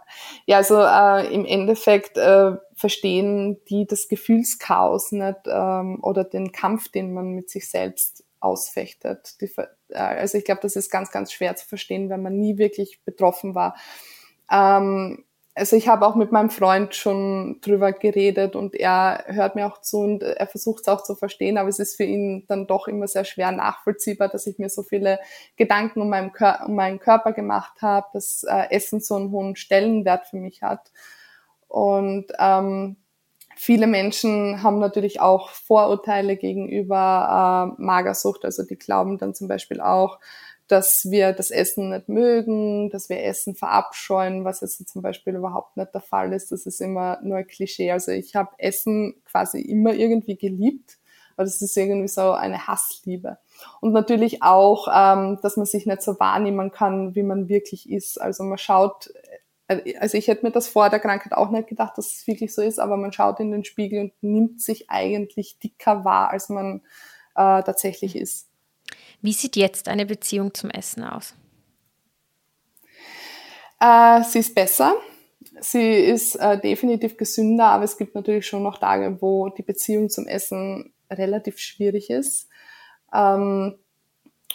ja, 0.45 0.57
also 0.57 0.81
äh, 0.81 1.33
im 1.33 1.45
Endeffekt 1.45 2.17
äh, 2.17 2.53
verstehen 2.75 3.57
die 3.69 3.85
das 3.87 4.07
Gefühlschaos 4.07 5.11
nicht 5.11 5.39
ähm, 5.45 5.99
oder 6.01 6.23
den 6.23 6.51
Kampf, 6.51 6.89
den 6.89 7.13
man 7.13 7.31
mit 7.31 7.49
sich 7.49 7.69
selbst 7.69 8.23
ausfechtet. 8.39 9.39
Die, 9.41 9.49
äh, 9.89 9.97
also 9.97 10.37
ich 10.37 10.45
glaube, 10.45 10.61
das 10.61 10.75
ist 10.75 10.91
ganz, 10.91 11.11
ganz 11.11 11.31
schwer 11.31 11.55
zu 11.55 11.67
verstehen, 11.67 12.09
wenn 12.09 12.21
man 12.21 12.37
nie 12.37 12.57
wirklich 12.57 13.01
betroffen 13.05 13.55
war. 13.55 13.75
Ähm, 14.51 15.25
also 15.57 15.77
ich 15.77 15.87
habe 15.87 16.05
auch 16.05 16.15
mit 16.15 16.33
meinem 16.33 16.49
Freund 16.49 16.95
schon 16.95 17.59
drüber 17.61 17.93
geredet 17.93 18.57
und 18.57 18.75
er 18.75 19.23
hört 19.27 19.55
mir 19.55 19.65
auch 19.67 19.79
zu 19.79 19.99
und 19.99 20.21
er 20.21 20.47
versucht 20.47 20.81
es 20.81 20.87
auch 20.89 21.01
zu 21.01 21.15
verstehen, 21.15 21.57
aber 21.57 21.69
es 21.69 21.79
ist 21.79 21.95
für 21.95 22.03
ihn 22.03 22.43
dann 22.49 22.67
doch 22.67 22.89
immer 22.89 23.07
sehr 23.07 23.23
schwer 23.23 23.53
nachvollziehbar, 23.53 24.27
dass 24.27 24.47
ich 24.47 24.59
mir 24.59 24.69
so 24.69 24.83
viele 24.83 25.17
Gedanken 25.55 26.01
um 26.01 26.09
meinen, 26.09 26.33
Kör 26.33 26.65
um 26.67 26.75
meinen 26.75 26.99
Körper 26.99 27.31
gemacht 27.31 27.81
habe, 27.81 28.05
dass 28.11 28.43
äh, 28.43 28.69
Essen 28.69 28.99
so 28.99 29.15
einen 29.15 29.31
hohen 29.31 29.55
Stellenwert 29.55 30.27
für 30.27 30.37
mich 30.37 30.61
hat. 30.61 30.91
Und 31.69 32.25
ähm, 32.37 32.97
viele 33.55 33.87
Menschen 33.87 34.61
haben 34.61 34.79
natürlich 34.79 35.21
auch 35.21 35.49
Vorurteile 35.51 36.35
gegenüber 36.35 37.73
äh, 37.79 37.81
Magersucht, 37.81 38.43
also 38.43 38.63
die 38.63 38.77
glauben 38.77 39.17
dann 39.17 39.33
zum 39.33 39.47
Beispiel 39.47 39.79
auch, 39.79 40.19
dass 40.67 41.11
wir 41.11 41.33
das 41.33 41.51
Essen 41.51 41.89
nicht 41.89 42.09
mögen, 42.09 42.89
dass 42.89 43.09
wir 43.09 43.23
Essen 43.23 43.55
verabscheuen, 43.55 44.45
was 44.45 44.61
jetzt 44.61 44.87
zum 44.89 45.01
Beispiel 45.01 45.35
überhaupt 45.35 45.77
nicht 45.77 45.93
der 45.93 46.01
Fall 46.01 46.33
ist. 46.33 46.51
Das 46.51 46.65
ist 46.65 46.81
immer 46.81 47.19
nur 47.21 47.37
ein 47.37 47.47
Klischee. 47.47 47.91
Also 47.91 48.11
ich 48.11 48.35
habe 48.35 48.51
Essen 48.57 49.15
quasi 49.25 49.61
immer 49.61 49.93
irgendwie 49.93 50.37
geliebt, 50.37 50.97
aber 51.35 51.45
das 51.45 51.61
ist 51.61 51.77
irgendwie 51.77 52.07
so 52.07 52.31
eine 52.31 52.67
Hassliebe. 52.67 53.37
Und 53.79 53.93
natürlich 53.93 54.41
auch, 54.41 54.87
ähm, 54.91 55.39
dass 55.41 55.57
man 55.57 55.67
sich 55.67 55.85
nicht 55.85 56.01
so 56.01 56.19
wahrnehmen 56.19 56.71
kann, 56.71 57.13
wie 57.13 57.23
man 57.23 57.47
wirklich 57.47 57.89
ist. 57.89 58.19
Also 58.19 58.43
man 58.43 58.57
schaut, 58.57 59.11
äh, 59.67 59.97
also 59.99 60.17
ich 60.17 60.27
hätte 60.27 60.45
mir 60.45 60.51
das 60.51 60.67
vor 60.67 60.89
der 60.89 60.99
Krankheit 60.99 61.33
auch 61.33 61.51
nicht 61.51 61.67
gedacht, 61.67 61.97
dass 61.97 62.07
es 62.07 62.27
wirklich 62.27 62.55
so 62.55 62.63
ist, 62.63 62.79
aber 62.79 62.97
man 62.97 63.13
schaut 63.13 63.39
in 63.39 63.51
den 63.51 63.65
Spiegel 63.65 64.01
und 64.01 64.13
nimmt 64.21 64.61
sich 64.61 64.89
eigentlich 64.89 65.59
dicker 65.59 66.05
wahr, 66.05 66.31
als 66.31 66.49
man 66.49 66.81
äh, 67.35 67.61
tatsächlich 67.61 68.15
ist. 68.15 68.49
Wie 69.25 69.33
sieht 69.33 69.55
jetzt 69.55 69.87
eine 69.87 70.05
Beziehung 70.05 70.53
zum 70.53 70.69
Essen 70.69 71.03
aus? 71.03 71.33
Äh, 73.79 74.21
sie 74.23 74.37
ist 74.37 74.53
besser. 74.53 74.93
Sie 75.61 75.95
ist 75.95 76.35
äh, 76.35 76.59
definitiv 76.59 77.17
gesünder, 77.17 77.65
aber 77.65 77.85
es 77.85 77.97
gibt 77.97 78.13
natürlich 78.13 78.45
schon 78.45 78.61
noch 78.61 78.77
Tage, 78.77 79.17
wo 79.21 79.49
die 79.49 79.63
Beziehung 79.63 80.11
zum 80.11 80.27
Essen 80.27 80.93
relativ 81.09 81.57
schwierig 81.57 82.11
ist. 82.11 82.49
Ähm, 83.11 83.79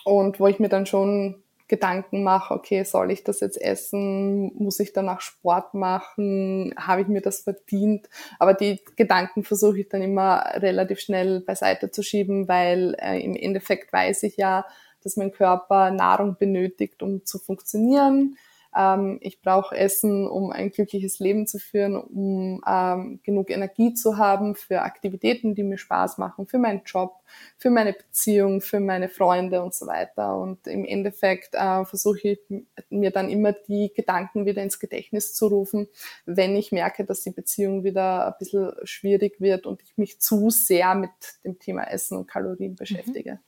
und 0.05 0.39
wo 0.39 0.47
ich 0.47 0.61
mir 0.61 0.69
dann 0.69 0.87
schon 0.87 1.43
Gedanken 1.71 2.25
mache, 2.25 2.53
okay, 2.53 2.83
soll 2.83 3.13
ich 3.13 3.23
das 3.23 3.39
jetzt 3.39 3.61
essen? 3.61 4.53
Muss 4.57 4.81
ich 4.81 4.93
danach 4.93 5.21
Sport 5.21 5.73
machen? 5.73 6.75
Habe 6.77 7.03
ich 7.03 7.07
mir 7.07 7.23
das 7.23 7.43
verdient? 7.43 8.09
Aber 8.41 8.55
die 8.55 8.81
Gedanken 8.97 9.45
versuche 9.45 9.79
ich 9.79 9.89
dann 9.89 10.03
immer 10.03 10.45
relativ 10.57 10.99
schnell 10.99 11.41
beiseite 11.41 11.93
zu 11.93 12.03
schieben, 12.03 12.49
weil 12.49 12.97
äh, 13.01 13.21
im 13.21 13.37
Endeffekt 13.37 13.93
weiß 13.93 14.25
ich 14.25 14.37
ja, 14.37 14.67
dass 15.05 15.17
mein 15.17 15.31
Körper 15.31 15.93
Nahrung 15.93 16.37
benötigt, 16.37 17.05
um 17.05 17.25
zu 17.25 17.39
funktionieren. 17.39 18.37
Ähm, 18.77 19.19
ich 19.21 19.41
brauche 19.41 19.77
Essen, 19.77 20.29
um 20.29 20.51
ein 20.53 20.71
glückliches 20.71 21.19
Leben 21.19 21.47
zu 21.47 21.59
führen, 21.59 21.97
um 21.97 22.63
ähm, 22.67 23.21
genug 23.23 23.51
Energie 23.51 23.95
zu 23.95 24.17
haben 24.17 24.55
für 24.55 24.83
Aktivitäten, 24.83 25.55
die 25.55 25.63
mir 25.63 25.79
Spaß 25.79 26.19
machen, 26.19 26.47
für 26.47 26.59
meinen 26.59 26.83
Job, 26.85 27.21
für 27.57 27.71
meine 27.71 27.93
Beziehung, 27.93 28.61
für 28.61 28.81
meine 28.81 29.09
Freunde 29.09 29.63
und 29.63 29.75
so 29.75 29.87
weiter. 29.87 30.37
Und 30.39 30.67
im 30.67 30.85
Endeffekt 30.85 31.55
äh, 31.55 31.85
versuche 31.85 32.21
ich 32.29 32.41
mir 32.89 33.11
dann 33.11 33.29
immer 33.29 33.53
die 33.53 33.93
Gedanken 33.95 34.47
wieder 34.47 34.63
ins 34.63 34.79
Gedächtnis 34.79 35.35
zu 35.35 35.49
rufen, 35.49 35.89
wenn 36.27 36.55
ich 36.57 36.73
merke, 36.73 37.05
dass 37.05 37.23
die 37.23 37.31
Beziehung 37.31 37.85
wieder 37.85 38.27
ein 38.27 38.35
bisschen 38.39 38.73
schwierig 38.85 39.41
wird 39.41 39.67
und 39.67 39.83
ich 39.83 39.97
mich 39.97 40.21
zu 40.21 40.51
sehr 40.51 40.95
mit 40.95 41.11
dem 41.45 41.59
Thema 41.59 41.85
Essen 41.85 42.17
und 42.19 42.27
Kalorien 42.27 42.77
beschäftige. 42.77 43.33
Mhm. 43.33 43.39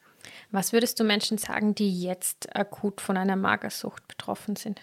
Was 0.50 0.72
würdest 0.72 1.00
du 1.00 1.04
Menschen 1.04 1.38
sagen, 1.38 1.74
die 1.74 2.00
jetzt 2.00 2.54
akut 2.54 3.00
von 3.00 3.16
einer 3.16 3.36
Magersucht 3.36 4.06
betroffen 4.06 4.56
sind? 4.56 4.82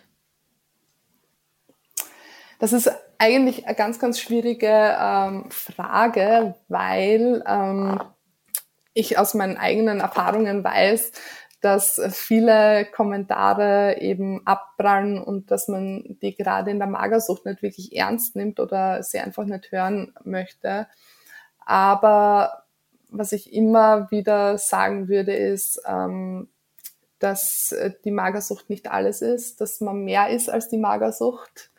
Das 2.60 2.74
ist 2.74 2.92
eigentlich 3.18 3.66
eine 3.66 3.76
ganz, 3.76 4.00
ganz 4.00 4.20
schwierige 4.20 4.68
ähm, 5.00 5.50
Frage, 5.50 6.56
weil 6.68 7.42
ähm, 7.48 8.02
ich 8.94 9.18
aus 9.18 9.34
meinen 9.34 9.58
eigenen 9.58 10.02
Erfahrungen 10.02 10.64
weiß, 10.64 11.14
dass 11.62 12.02
viele 12.12 12.86
Kommentare 12.86 13.98
eben 14.00 14.46
abprallen 14.46 15.22
und 15.22 15.52
dass 15.52 15.68
man 15.68 16.18
die 16.22 16.36
gerade 16.36 16.72
in 16.72 16.80
der 16.80 16.88
Magersucht 16.88 17.46
nicht 17.46 17.62
wirklich 17.62 17.96
ernst 17.96 18.36
nimmt 18.36 18.60
oder 18.60 19.04
sie 19.04 19.20
einfach 19.20 19.46
nicht 19.46 19.72
hören 19.72 20.14
möchte. 20.24 20.88
Aber 21.66 22.64
was 23.10 23.32
ich 23.32 23.54
immer 23.54 24.12
wieder 24.12 24.58
sagen 24.58 25.08
würde, 25.08 25.34
ist, 25.34 25.82
ähm, 25.86 26.50
dass 27.20 27.76
die 28.06 28.12
Magersucht 28.12 28.70
nicht 28.70 28.90
alles 28.92 29.22
ist, 29.22 29.60
dass 29.62 29.82
man 29.82 30.04
mehr 30.04 30.30
ist 30.30 30.50
als 30.50 30.70
die 30.70 30.78
Magersucht 30.78 31.72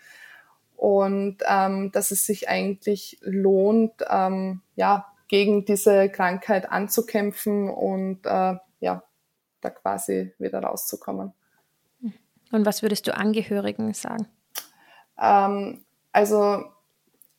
und 0.81 1.37
ähm, 1.47 1.93
dass 1.93 2.11
es 2.11 2.25
sich 2.25 2.49
eigentlich 2.49 3.19
lohnt, 3.21 3.93
ähm, 4.09 4.63
ja, 4.77 5.13
gegen 5.29 5.67
diese 5.67 6.09
Krankheit 6.09 6.71
anzukämpfen 6.73 7.69
und 7.69 8.25
äh, 8.25 8.55
ja, 8.81 9.03
da 9.61 9.71
quasi 9.71 10.33
wieder 10.39 10.63
rauszukommen. 10.63 11.35
Und 12.51 12.65
was 12.65 12.81
würdest 12.81 13.07
du 13.07 13.15
Angehörigen 13.15 13.93
sagen? 13.93 14.27
Ähm, 15.21 15.85
also 16.13 16.65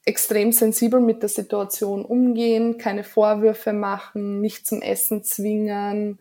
extrem 0.05 0.51
sensibel 0.51 0.99
mit 0.99 1.23
der 1.23 1.29
Situation 1.29 2.05
umgehen, 2.05 2.77
keine 2.77 3.03
Vorwürfe 3.03 3.73
machen, 3.73 4.39
nicht 4.39 4.67
zum 4.67 4.83
Essen 4.83 5.23
zwingen. 5.23 6.19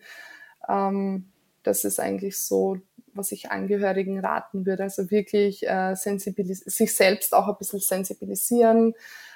Ähm, 0.67 1.31
das 1.65 1.85
ist 1.85 2.01
eigentlich 2.01 2.41
so, 2.41 2.79
was 3.15 3.33
ich 3.33 3.51
Angehörigen 3.51 4.21
raten 4.21 4.67
würde. 4.67 4.85
Also 4.85 5.11
wirklich 5.11 5.69
äh, 5.69 5.95
sich 5.95 6.97
selbst 6.97 7.35
auch 7.35 7.49
ein 7.49 7.57
bisschen 7.59 7.81
sensibilisieren, 7.81 8.95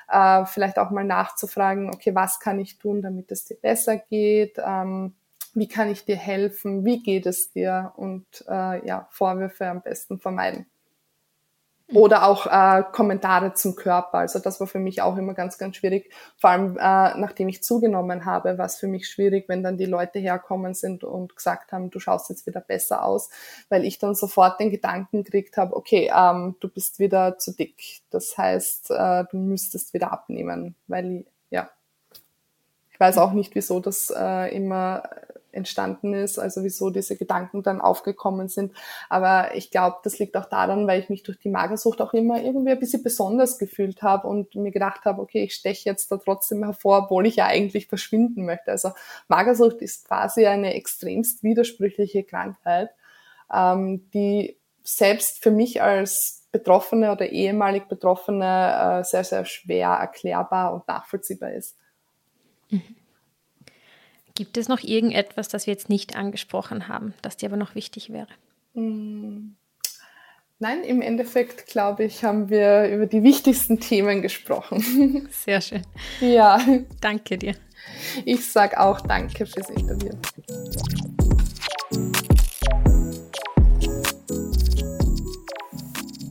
äh, 0.09 0.45
vielleicht 0.47 0.79
auch 0.79 0.91
mal 0.91 1.05
nachzufragen, 1.05 1.91
okay, 1.95 2.15
was 2.15 2.41
kann 2.41 2.61
ich 2.61 2.79
tun, 2.79 3.03
damit 3.03 3.31
es 3.31 3.45
dir 3.45 3.57
besser 3.57 3.97
geht? 3.97 4.59
Ähm, 4.65 5.15
wie 5.55 5.69
kann 5.69 5.91
ich 5.91 6.05
dir 6.05 6.17
helfen? 6.17 6.85
Wie 6.85 7.03
geht 7.03 7.27
es 7.27 7.53
dir? 7.53 7.93
Und 7.97 8.27
äh, 8.49 8.87
ja, 8.87 9.09
Vorwürfe 9.11 9.67
am 9.67 9.83
besten 9.83 10.19
vermeiden. 10.19 10.67
Mhm. 11.89 11.97
Oder 11.97 12.27
auch 12.27 12.47
äh, 12.47 12.83
Kommentare 12.93 13.53
zum 13.55 13.77
Körper. 13.77 14.19
Also 14.19 14.39
das 14.39 14.59
war 14.61 14.67
für 14.67 14.79
mich 14.79 15.03
auch 15.03 15.17
immer 15.17 15.35
ganz, 15.35 15.59
ganz 15.59 15.77
schwierig. 15.77 16.11
Vor 16.39 16.51
allem, 16.51 16.77
äh, 16.79 17.19
nachdem 17.19 17.49
ich 17.49 17.63
zugenommen 17.63 18.25
habe, 18.25 18.57
war 18.57 18.67
es 18.67 18.77
für 18.77 18.87
mich 18.87 19.09
schwierig, 19.09 19.49
wenn 19.49 19.63
dann 19.63 19.77
die 19.77 19.85
Leute 19.85 20.19
herkommen 20.19 20.75
sind 20.75 21.05
und 21.05 21.37
gesagt 21.37 21.73
haben, 21.73 21.91
du 21.91 22.01
schaust 22.01 22.31
jetzt 22.31 22.47
wieder 22.47 22.61
besser 22.61 23.05
aus, 23.05 23.29
weil 23.69 23.85
ich 23.85 23.99
dann 23.99 24.15
sofort 24.15 24.61
den 24.61 24.71
Gedanken 24.71 25.25
gekriegt 25.25 25.57
habe, 25.57 25.77
okay, 25.77 26.11
ähm, 26.15 26.57
du 26.61 26.69
bist 26.69 26.99
wieder 26.99 27.39
zu 27.39 27.53
dick. 27.53 28.01
Das 28.11 28.37
heißt, 28.39 28.91
äh, 28.91 29.25
du 29.31 29.37
müsstest 29.37 29.93
wieder 29.93 30.11
abnehmen, 30.13 30.75
weil, 30.87 31.27
ja, 31.51 31.69
ich 32.91 32.99
weiß 32.99 33.19
auch 33.19 33.33
nicht, 33.33 33.55
wieso 33.55 33.81
das 33.81 34.13
äh, 34.17 34.55
immer 34.57 35.03
entstanden 35.55 36.15
ist, 36.15 36.39
also 36.39 36.65
wieso 36.65 36.91
diese 36.91 37.17
Gedanken 37.17 37.63
dann 37.63 37.81
aufgekommen 37.81 38.49
sind. 38.49 38.73
Aber 39.09 39.55
ich 39.55 39.71
glaube, 39.71 39.99
das 40.03 40.19
liegt 40.19 40.37
auch 40.37 40.47
daran, 40.47 40.87
weil 40.87 41.01
ich 41.01 41.09
mich 41.09 41.23
durch 41.23 41.39
die 41.39 41.49
Magersucht 41.49 42.01
auch 42.01 42.15
immer 42.15 42.43
irgendwie 42.43 42.73
ein 42.73 42.79
bisschen 42.79 43.03
besonders 43.03 43.59
gefühlt 43.59 44.03
habe 44.03 44.29
und 44.29 44.55
mir 44.55 44.73
gedacht 44.73 45.05
habe, 45.05 45.23
okay, 45.23 45.45
ich 45.45 45.55
steche 45.55 45.89
jetzt 45.89 46.11
da 46.11 46.17
trotzdem 46.17 46.65
hervor, 46.65 47.05
obwohl 47.05 47.27
ich 47.27 47.37
ja 47.37 47.47
eigentlich 47.47 47.89
verschwinden 47.89 48.45
möchte. 48.45 48.71
Also 48.71 48.91
Magersucht 49.29 49.77
ist 49.83 50.07
quasi 50.07 50.47
eine 50.47 50.75
extremst 50.75 51.43
widersprüchliche 51.43 52.25
Krankheit, 52.25 52.91
ähm, 53.53 54.09
die 54.13 54.59
selbst 54.83 55.43
für 55.43 55.51
mich 55.51 55.83
als 55.83 56.47
Betroffene 56.53 57.11
oder 57.11 57.31
ehemalig 57.31 57.89
Betroffene 57.89 59.01
äh, 59.01 59.05
sehr, 59.05 59.25
sehr 59.25 59.45
schwer 59.45 59.89
erklärbar 59.89 60.73
und 60.73 60.87
nachvollziehbar 60.87 61.53
ist. 61.53 61.77
Mhm. 62.71 62.97
Gibt 64.37 64.57
es 64.57 64.67
noch 64.67 64.81
irgendetwas, 64.81 65.49
das 65.49 65.69
wir 65.69 65.75
jetzt 65.75 65.89
nicht 65.89 66.17
angesprochen 66.17 66.89
haben, 66.89 67.15
das 67.23 67.37
dir 67.37 67.49
aber 67.49 67.57
noch 67.57 67.77
wichtig 67.77 68.13
wäre? 68.13 68.27
Hm. 68.75 69.55
Nein, 70.59 70.83
im 70.83 71.03
Endeffekt, 71.03 71.67
glaube 71.67 72.05
ich, 72.05 72.25
haben 72.25 72.49
wir 72.49 72.89
über 72.89 73.07
die 73.07 73.23
wichtigsten 73.23 73.79
Themen 73.79 74.23
gesprochen. 74.23 75.29
Sehr 75.31 75.61
schön. 75.61 75.83
Ja. 76.21 76.61
Danke 77.01 77.39
dir. 77.39 77.55
Ich 78.25 78.51
sage 78.51 78.81
auch 78.81 79.01
danke 79.03 79.47
fürs 79.47 79.71
Interview. 79.71 80.15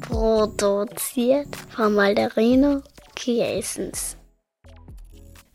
Produziert 0.02 1.56
von 1.70 1.94
Malderino 1.94 2.82
Kiesens. 3.16 4.18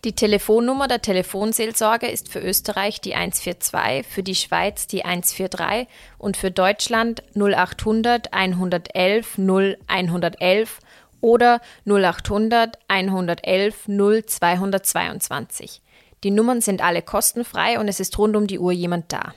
Die 0.05 0.15
Telefonnummer 0.15 0.87
der 0.87 1.03
Telefonseelsorge 1.03 2.07
ist 2.07 2.31
für 2.31 2.39
Österreich 2.39 3.01
die 3.01 3.17
142, 3.17 4.07
für 4.07 4.23
die 4.23 4.37
Schweiz 4.37 4.87
die 4.87 5.05
143 5.05 5.89
und 6.19 6.37
für 6.37 6.53
Deutschland 6.53 7.25
0800 7.35 8.33
111 8.33 9.39
0111 9.39 10.79
oder 11.21 11.61
0800 11.85 12.79
111 12.87 13.89
0222. 13.89 15.83
Die 16.23 16.31
Nummern 16.31 16.61
sind 16.61 16.81
alle 16.81 17.03
kostenfrei 17.03 17.81
und 17.81 17.89
es 17.89 17.99
ist 17.99 18.17
rund 18.19 18.37
um 18.37 18.47
die 18.47 18.61
Uhr 18.61 18.71
jemand 18.71 19.13
da. 19.13 19.35